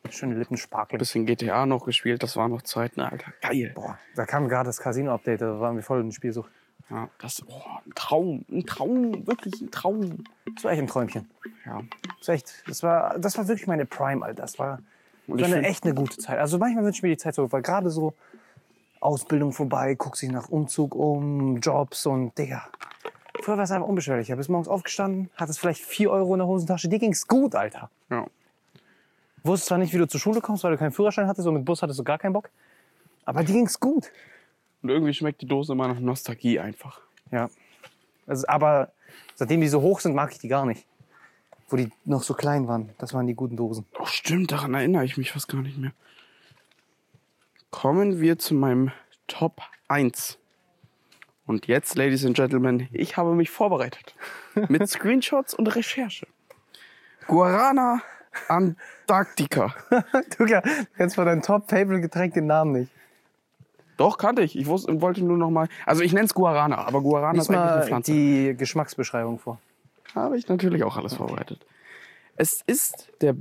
[0.09, 0.99] schöne Lippensparkling.
[0.99, 3.31] Bisschen GTA noch gespielt, das war noch Zeiten, Alter.
[3.41, 3.71] Geil.
[3.75, 6.49] Boah, da kam gerade das Casino-Update, da waren wir voll in Spielsucht.
[6.89, 10.23] Ja, das, oh, ein Traum, ein Traum, wirklich ein Traum.
[10.55, 11.29] Das war echt ein Träumchen.
[11.65, 11.81] Ja.
[12.17, 14.41] Das war, echt, das war, das war wirklich meine Prime, Alter.
[14.41, 14.79] Das war,
[15.27, 16.39] das ich war eine echt eine gute Zeit.
[16.39, 18.13] Also manchmal wünsche ich mir die Zeit so, weil gerade so
[18.99, 22.67] Ausbildung vorbei, guckst dich nach Umzug um, Jobs und Digga.
[23.41, 24.35] Früher war es einfach unbeschwerlicher.
[24.35, 27.89] Bist morgens aufgestanden, hattest vielleicht 4 Euro in der Hosentasche, dir ging's gut, Alter.
[28.09, 28.25] Ja.
[29.43, 31.65] Wusstest zwar nicht, wie du zur Schule kommst, weil du keinen Führerschein hattest und mit
[31.65, 32.49] Bus hattest du gar keinen Bock.
[33.25, 34.11] Aber dir ging's gut.
[34.81, 37.01] Und irgendwie schmeckt die Dose immer nach Nostalgie einfach.
[37.31, 37.49] Ja.
[38.27, 38.91] Also, aber
[39.35, 40.85] seitdem die so hoch sind, mag ich die gar nicht.
[41.67, 42.89] Wo die noch so klein waren.
[42.97, 43.85] Das waren die guten Dosen.
[43.99, 45.91] Oh, stimmt, daran erinnere ich mich fast gar nicht mehr.
[47.71, 48.91] Kommen wir zu meinem
[49.27, 50.39] Top 1.
[51.45, 54.15] Und jetzt, Ladies and Gentlemen, ich habe mich vorbereitet.
[54.69, 56.27] Mit Screenshots und Recherche.
[57.27, 58.01] Guarana
[58.47, 59.75] Antarctica.
[60.37, 60.45] du
[60.97, 62.91] jetzt von deinem Top-Favorite-Getränk den Namen nicht.
[63.99, 64.57] Doch, kannte ich.
[64.57, 65.67] Ich wusste, wollte nur noch mal.
[65.85, 68.11] Also ich nenne es Guarana, aber Guarana Lies ist eigentlich eine Pflanze.
[68.13, 69.59] die Geschmacksbeschreibung vor.
[70.15, 71.65] Habe ich natürlich auch alles vorbereitet.
[72.37, 73.35] Es ist der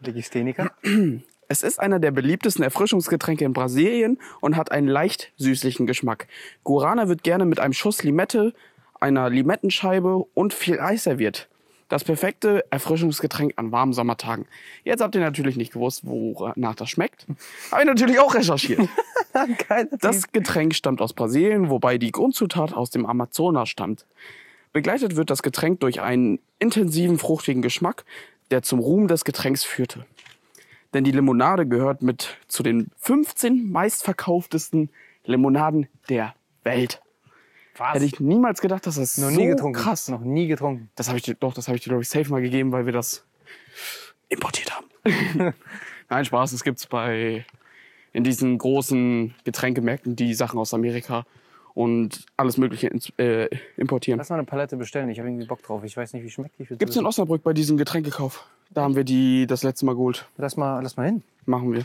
[0.00, 0.70] Legistheniker.
[1.46, 6.26] Es ist einer der beliebtesten Erfrischungsgetränke in Brasilien und hat einen leicht süßlichen Geschmack.
[6.64, 8.54] Guarana wird gerne mit einem Schuss Limette,
[8.98, 11.48] einer Limettenscheibe und viel Eis serviert.
[11.88, 14.46] Das perfekte Erfrischungsgetränk an warmen Sommertagen.
[14.84, 17.26] Jetzt habt ihr natürlich nicht gewusst, wonach das schmeckt.
[17.70, 18.88] Habe ich natürlich auch recherchiert.
[20.00, 24.06] Das Getränk stammt aus Brasilien, wobei die Grundzutat aus dem Amazonas stammt.
[24.72, 28.04] Begleitet wird das Getränk durch einen intensiven, fruchtigen Geschmack,
[28.52, 30.06] der zum Ruhm des Getränks führte.
[30.94, 34.90] Denn die Limonade gehört mit zu den 15 meistverkauftesten
[35.24, 37.00] Limonaden der Welt.
[37.76, 37.94] Was?
[37.94, 39.80] Hätte ich niemals gedacht, dass das noch so nie getrunken.
[39.80, 40.08] krass.
[40.08, 40.90] Noch nie getrunken.
[40.94, 42.86] Das habe ich dir, doch, das habe ich dir glaube ich safe mal gegeben, weil
[42.86, 43.24] wir das
[44.28, 44.86] importiert haben.
[46.08, 47.44] Nein, Spaß, es gibt's bei
[48.12, 51.26] in diesen großen Getränkemärkten, die Sachen aus Amerika
[51.74, 54.18] und alles Mögliche ins, äh, importieren.
[54.18, 55.08] Lass mal eine Palette bestellen.
[55.10, 55.82] Ich habe irgendwie Bock drauf.
[55.82, 56.66] Ich weiß nicht, wie schmeckt die.
[56.76, 58.46] Gibt's in Osnabrück bei diesem Getränkekauf?
[58.70, 60.26] Da haben wir die das letzte Mal geholt.
[60.36, 61.22] Lass mal, lass mal hin.
[61.44, 61.84] Machen wir.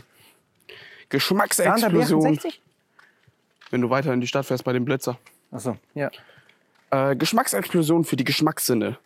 [1.08, 2.60] Geschmacksexplosion, 68?
[3.70, 5.18] wenn du weiter in die Stadt fährst bei dem Blitzer.
[5.50, 6.10] Achso, ja.
[6.90, 8.98] Äh, Geschmacksexplosion für die Geschmackssinne.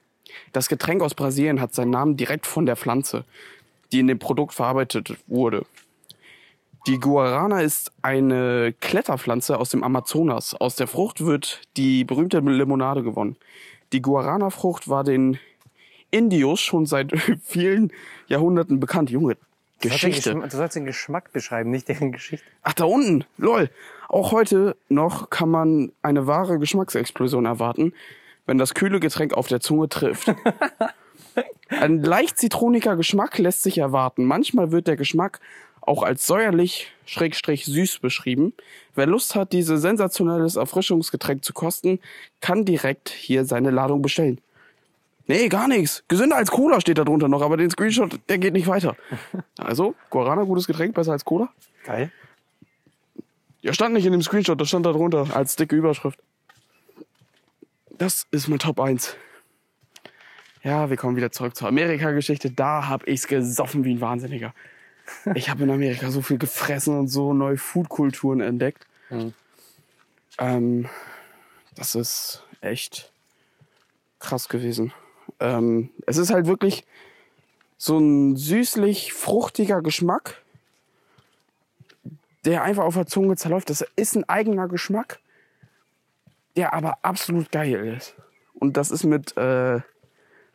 [0.53, 3.25] Das Getränk aus Brasilien hat seinen Namen direkt von der Pflanze,
[3.93, 5.67] die in dem Produkt verarbeitet wurde.
[6.87, 10.55] Die Guarana ist eine Kletterpflanze aus dem Amazonas.
[10.55, 13.37] Aus der Frucht wird die berühmte Limonade gewonnen.
[13.95, 15.39] Die Guarana-Frucht war den
[16.11, 17.91] Indios schon seit vielen
[18.29, 19.09] Jahrhunderten bekannt.
[19.09, 19.37] Junge,
[19.85, 20.31] Du sollst den Geschichte.
[20.35, 22.47] Geschmack- Du sollst den Geschmack beschreiben, nicht deren Geschichte.
[22.63, 23.25] Ach, da unten.
[23.37, 23.71] Lol.
[24.09, 27.93] Auch heute noch kann man eine wahre Geschmacksexplosion erwarten,
[28.47, 30.35] wenn das kühle Getränk auf der Zunge trifft.
[31.69, 34.25] Ein leicht zitroniger Geschmack lässt sich erwarten.
[34.25, 35.41] Manchmal wird der Geschmack
[35.81, 38.53] auch als säuerlich, schrägstrich süß beschrieben.
[38.95, 41.99] Wer Lust hat, dieses sensationelles Erfrischungsgetränk zu kosten,
[42.41, 44.41] kann direkt hier seine Ladung bestellen.
[45.27, 46.05] Nee, gar nichts.
[46.09, 48.97] Gesünder als Cola steht da drunter noch, aber den Screenshot, der geht nicht weiter.
[49.59, 51.49] Also, Guarana, gutes Getränk, besser als Cola?
[51.85, 52.11] Geil.
[53.63, 56.19] Ja, stand nicht in dem Screenshot, das stand da drunter als dicke Überschrift.
[57.97, 59.17] Das ist mein Top 1.
[60.63, 62.51] Ja, wir kommen wieder zurück zur Amerika-Geschichte.
[62.51, 64.53] Da hab ich's gesoffen wie ein Wahnsinniger.
[65.35, 68.87] Ich habe in Amerika so viel gefressen und so neue Foodkulturen entdeckt.
[69.11, 69.35] Mhm.
[70.39, 70.89] Ähm,
[71.75, 73.13] das ist echt
[74.19, 74.95] krass gewesen.
[75.41, 76.85] Ähm, es ist halt wirklich
[77.77, 80.45] so ein süßlich-fruchtiger Geschmack
[82.45, 83.71] der einfach auf der Zunge zerläuft.
[83.71, 85.21] Das ist ein eigener Geschmack,
[86.57, 88.15] der aber absolut geil ist.
[88.55, 89.81] Und das ist mit äh,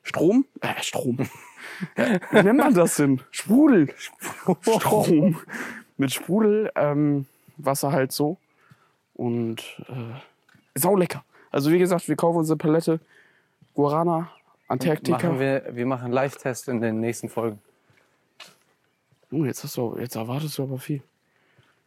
[0.04, 0.46] Strom?
[0.62, 1.18] Äh, Strom.
[1.98, 3.22] ja, wie nennt man das denn?
[3.32, 3.94] Sprudel.
[4.62, 5.40] Strom.
[5.98, 7.26] Mit Sprudel, ähm,
[7.58, 8.38] Wasser halt so.
[9.16, 11.24] Und äh, sau lecker.
[11.52, 13.00] Also wie gesagt, wir kaufen unsere Palette
[13.74, 14.32] Guarana,
[14.70, 15.18] Antarktika.
[15.18, 17.60] Machen wir, wir machen Live-Test in den nächsten Folgen.
[19.32, 21.02] Oh, jetzt, hast du, jetzt erwartest du aber viel.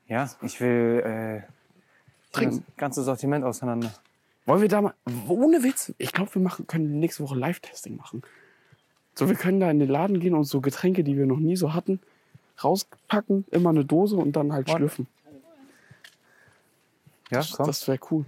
[0.08, 2.64] Ja, ich will äh, Trinken.
[2.66, 3.92] das ganze Sortiment auseinander.
[4.46, 4.94] Wollen wir da mal,
[5.28, 8.22] ohne Witz, ich glaube, wir machen, können nächste Woche Live-Testing machen.
[9.14, 11.54] So, wir können da in den Laden gehen und so Getränke, die wir noch nie
[11.56, 12.00] so hatten,
[12.62, 14.78] rauspacken, immer eine Dose und dann halt Warte.
[14.78, 15.06] schlürfen.
[17.30, 17.66] Ja, Das, komm.
[17.66, 18.24] das wäre cool.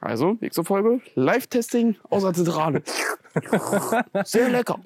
[0.00, 2.82] Also, nächste Folge, Live-Testing aus der Zentrale.
[4.24, 4.78] Sehr lecker.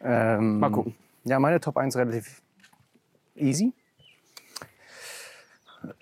[0.00, 0.94] ähm, Mal gucken.
[1.24, 2.42] Ja, meine Top 1 relativ
[3.34, 3.72] easy.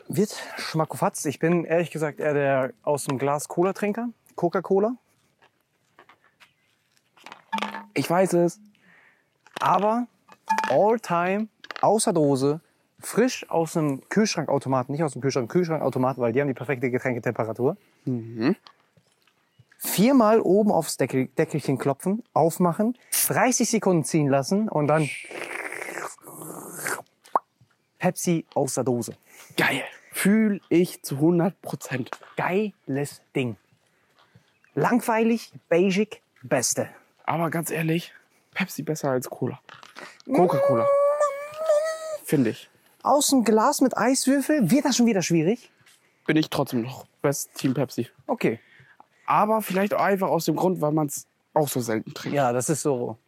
[0.09, 1.24] Wird schmackofatz.
[1.24, 4.09] Ich bin ehrlich gesagt eher der aus dem Glas Cola-Trinker.
[4.36, 4.97] Coca-Cola.
[7.94, 8.61] Ich weiß es.
[9.61, 10.07] Aber
[10.68, 11.49] all time,
[11.80, 12.61] außer Dose,
[13.01, 17.76] frisch aus dem Kühlschrankautomaten, nicht aus dem Kühlschrank, Kühlschrankautomaten, weil die haben die perfekte Getränketemperatur.
[19.87, 25.09] Viermal oben aufs Deckel, Deckelchen klopfen, aufmachen, 30 Sekunden ziehen lassen und dann
[27.99, 29.16] Pepsi aus der Dose.
[29.57, 29.84] Geil.
[30.12, 32.11] Fühl ich zu 100 Prozent.
[32.37, 33.57] Geiles Ding.
[34.74, 36.91] Langweilig, basic, beste.
[37.24, 38.12] Aber ganz ehrlich,
[38.53, 39.61] Pepsi besser als Cola.
[40.26, 40.87] Coca-Cola.
[42.24, 42.68] Finde ich.
[43.03, 45.70] Aus dem Glas mit Eiswürfel, wird das schon wieder schwierig?
[46.26, 48.09] Bin ich trotzdem noch Best Team Pepsi.
[48.26, 48.59] Okay.
[49.27, 52.37] Aber vielleicht auch einfach aus dem Grund, weil man es auch so selten trinkt.
[52.37, 53.18] Ja, das ist so.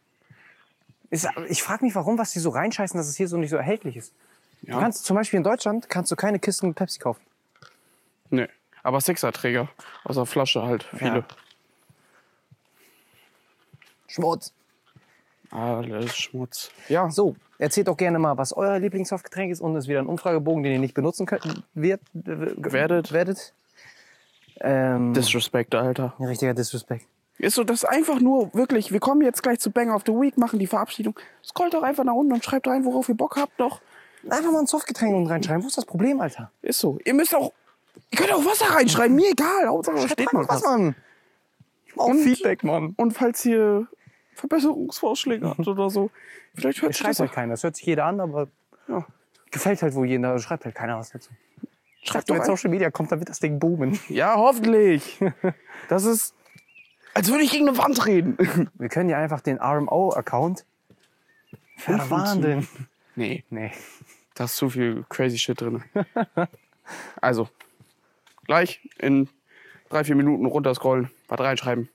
[1.09, 3.57] Ist, ich frage mich, warum, was die so reinscheißen, dass es hier so nicht so
[3.57, 4.13] erhältlich ist.
[4.61, 4.79] Du Ja.
[4.79, 7.21] kannst zum Beispiel in Deutschland kannst du keine Kisten mit Pepsi kaufen.
[8.29, 8.47] Nee.
[8.83, 9.67] Aber Sixer-Träger.
[10.03, 10.87] Aus der Flasche halt.
[10.95, 11.25] Viele.
[14.07, 14.53] Schmutz.
[15.51, 16.69] Alles Schmutz.
[16.89, 17.09] Ja.
[17.09, 20.63] So, erzählt doch gerne mal, was euer Lieblingssoftgetränk ist und es ist wieder ein Umfragebogen,
[20.63, 23.11] den ihr nicht benutzen könnt, wird, Werdet.
[23.11, 23.53] werdet.
[24.61, 26.13] Ähm, Disrespect, Alter.
[26.19, 27.05] ein richtiger Disrespect.
[27.37, 30.11] Ist so, das ist einfach nur wirklich, wir kommen jetzt gleich zu Bang of the
[30.11, 31.17] Week, machen die Verabschiedung.
[31.43, 33.79] Scrollt doch einfach nach unten und schreibt rein, worauf ihr Bock habt doch.
[34.29, 35.63] Einfach mal ein Softgetränk unten reinschreiben.
[35.63, 36.51] Wo ist das Problem, Alter?
[36.61, 36.99] Ist so.
[37.05, 37.53] Ihr müsst auch,
[38.11, 39.67] ihr könnt auch Wasser reinschreiben, mir egal.
[39.69, 40.61] Hauptsache da steht noch was.
[40.63, 40.95] Mann.
[41.95, 42.93] Auch Und- Feedback, Mann.
[42.97, 43.87] Und falls ihr
[44.33, 46.09] Verbesserungsvorschläge habt oder so,
[46.55, 47.35] vielleicht hört Es sich schreibt das halt auch.
[47.35, 47.53] keiner.
[47.53, 48.47] Das hört sich jeder an, aber
[48.89, 49.05] Ja.
[49.51, 50.23] gefällt halt wohl jedem.
[50.23, 51.29] Da schreibt halt keiner was dazu.
[52.03, 52.47] Schreibt Wenn doch ein.
[52.47, 53.99] Social Media kommt, dann wird das Ding boomen.
[54.09, 55.19] Ja, hoffentlich.
[55.89, 56.35] Das ist,
[57.13, 58.37] als würde ich gegen eine Wand reden.
[58.75, 60.65] Wir können ja einfach den RMO-Account
[61.77, 62.67] verwandeln.
[63.15, 63.71] Nee, Nee.
[64.35, 65.83] da ist zu viel crazy shit drin.
[67.21, 67.49] Also,
[68.45, 69.29] gleich in
[69.89, 71.89] drei, vier Minuten runterscrollen, was reinschreiben.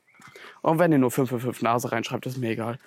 [0.63, 2.79] Und wenn ihr nur 555 Nase reinschreibt, ist mir egal.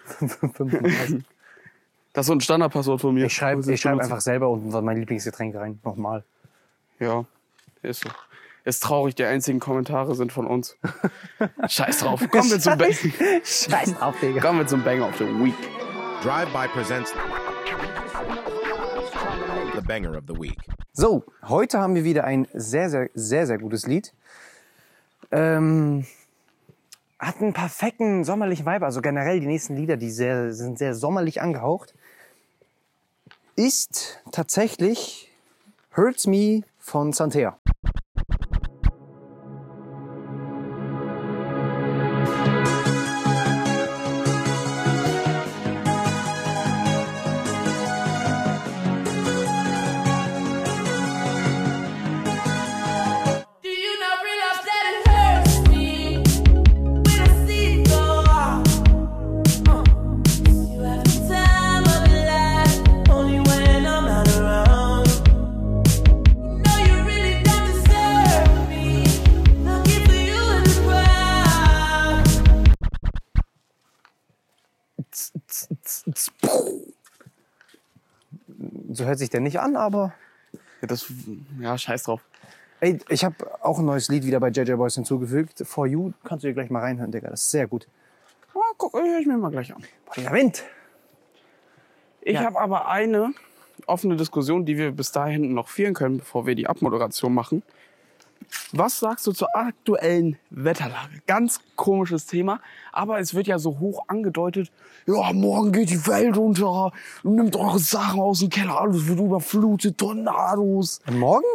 [2.13, 3.25] Das ist so ein Standardpasswort von mir.
[3.27, 5.79] Ich schreibe schreib einfach selber unten mein Lieblingsgetränk rein.
[5.83, 6.23] Nochmal.
[6.99, 7.25] Ja,
[7.81, 8.09] ist so.
[8.65, 10.75] Ist traurig, die einzigen Kommentare sind von uns.
[11.67, 12.19] Scheiß drauf.
[12.29, 12.91] Kommen wir zum Bang.
[12.91, 14.41] Scheiß drauf, Digga.
[14.41, 15.55] Kommen wir zum Bang of the Week.
[16.21, 17.13] Drive-By presents
[19.77, 20.57] the banger of the week.
[20.91, 24.11] So, heute haben wir wieder ein sehr, sehr, sehr, sehr gutes Lied.
[25.31, 26.05] Ähm,
[27.19, 28.85] hat einen perfekten sommerlichen Vibe.
[28.85, 31.93] Also generell die nächsten Lieder, die sehr, sind sehr sommerlich angehaucht.
[33.55, 35.31] Ist tatsächlich
[35.95, 37.59] Hurts Me von Santea.
[79.07, 80.13] Hört sich der nicht an, aber
[80.81, 81.11] Ja, das,
[81.59, 82.21] ja, scheiß drauf.
[82.81, 85.63] ey, ich habe auch ein neues Lied wieder bei JJ Boys hinzugefügt.
[85.65, 87.29] For You kannst du dir gleich mal reinhören, Digga.
[87.29, 87.87] Das ist sehr gut.
[88.53, 89.83] Ja, guck, höre ich mir mal gleich an.
[90.05, 90.63] Boah, dieser Wind.
[92.21, 92.43] Ich Ja.
[92.43, 93.33] habe aber eine
[93.85, 97.63] offene Diskussion, die wir bis dahin noch führen können, bevor wir die Abmoderation machen.
[98.71, 101.21] Was sagst du zur aktuellen Wetterlage?
[101.25, 102.59] Ganz komisches Thema,
[102.91, 104.71] aber es wird ja so hoch angedeutet,
[105.05, 106.91] ja, morgen geht die Welt unter,
[107.23, 110.99] nimmt eure Sachen aus dem Keller, alles wird überflutet, Tornados.
[111.07, 111.45] Und morgen?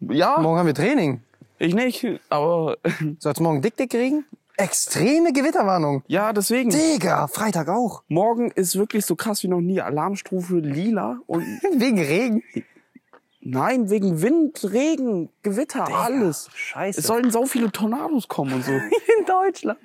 [0.00, 1.20] Ja, Morgen haben wir Training.
[1.58, 2.76] ich nicht, aber
[3.18, 4.24] Soll es morgen dick, dick regen?
[4.56, 6.02] Extreme Gewitterwarnung.
[6.08, 6.70] Ja, deswegen.
[6.70, 8.02] Digga, Freitag auch.
[8.08, 9.80] Morgen ist wirklich so krass wie noch nie.
[9.80, 11.44] Alarmstufe lila und
[11.76, 12.42] Wegen Regen.
[13.40, 16.48] Nein, wegen Wind, Regen, Gewitter, alles.
[16.54, 17.00] Scheiße.
[17.00, 18.72] Es sollen so viele Tornados kommen und so.
[19.18, 19.78] in Deutschland.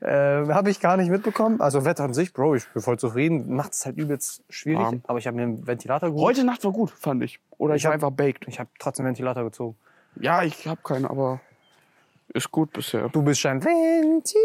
[0.00, 1.60] Äh, habe ich gar nicht mitbekommen.
[1.60, 3.54] Also Wetter an sich, Bro, ich bin voll zufrieden.
[3.54, 4.82] Nachts ist halt übelst schwierig.
[4.82, 5.00] Warm.
[5.06, 6.24] Aber ich habe mir einen Ventilator geholt.
[6.36, 7.38] Heute Nacht war gut, fand ich.
[7.58, 8.48] Oder ich, Ich war hab- einfach baked.
[8.48, 9.76] Ich habe trotzdem einen Ventilator gezogen.
[10.16, 11.40] Ja, ich habe keinen, aber
[12.34, 13.08] ist gut bisher.
[13.10, 14.36] Du bist schon Venti.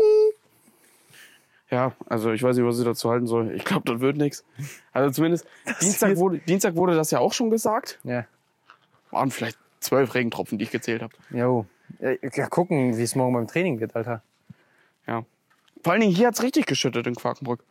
[1.70, 3.52] Ja, also ich weiß nicht, was ich dazu halten soll.
[3.52, 4.46] Ich glaube, das wird nichts.
[4.94, 5.46] Also zumindest
[5.82, 8.00] Dienstag wurde, Dienstag wurde das ja auch schon gesagt.
[8.04, 8.26] Ja.
[9.12, 11.14] Waren vielleicht zwölf Regentropfen, die ich gezählt habe.
[11.30, 11.66] Jo.
[12.00, 14.22] Ja, gucken, wie es morgen beim Training wird, Alter.
[15.08, 15.24] Ja.
[15.84, 17.64] Vor allen Dingen hier hat's richtig geschüttet in Quakenbrück.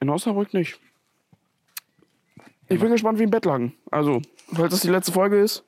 [0.00, 0.80] In Osnabrück nicht.
[2.68, 3.74] Ich bin gespannt wie im Bett lagen.
[3.90, 4.22] Also,
[4.52, 5.64] falls das die letzte Folge ist,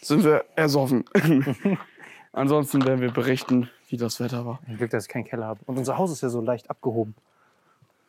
[0.00, 1.04] sind wir ersoffen.
[2.32, 4.60] Ansonsten werden wir berichten, wie das Wetter war.
[4.76, 5.60] Glück, dass ich keinen Keller habe.
[5.66, 7.14] Und unser Haus ist ja so leicht abgehoben.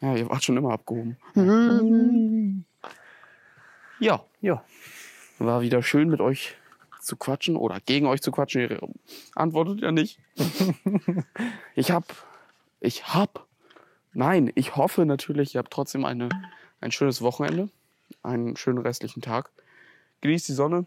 [0.02, 1.18] Ja, ihr wart schon immer abgehoben.
[4.00, 4.64] Ja, Ja.
[5.40, 6.56] War wieder schön mit euch
[7.02, 8.62] zu quatschen oder gegen euch zu quatschen.
[8.62, 8.80] Ihr
[9.36, 10.20] antwortet ja nicht.
[11.76, 12.04] ich hab,
[12.80, 13.46] ich hab,
[14.14, 16.30] nein, ich hoffe natürlich, ihr habt trotzdem eine,
[16.82, 17.70] ein schönes Wochenende,
[18.24, 19.52] einen schönen restlichen Tag.
[20.22, 20.86] Genießt die Sonne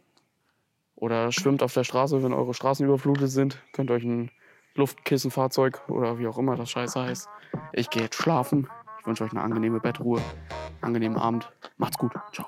[0.96, 3.58] oder schwimmt auf der Straße, wenn eure Straßen überflutet sind.
[3.72, 4.30] Könnt euch ein
[4.74, 7.28] Luftkissenfahrzeug oder wie auch immer das Scheiße heißt.
[7.72, 8.68] Ich gehe jetzt schlafen.
[9.00, 10.20] Ich wünsche euch eine angenehme Bettruhe,
[10.80, 11.50] angenehmen Abend.
[11.76, 12.12] Macht's gut.
[12.32, 12.46] Ciao.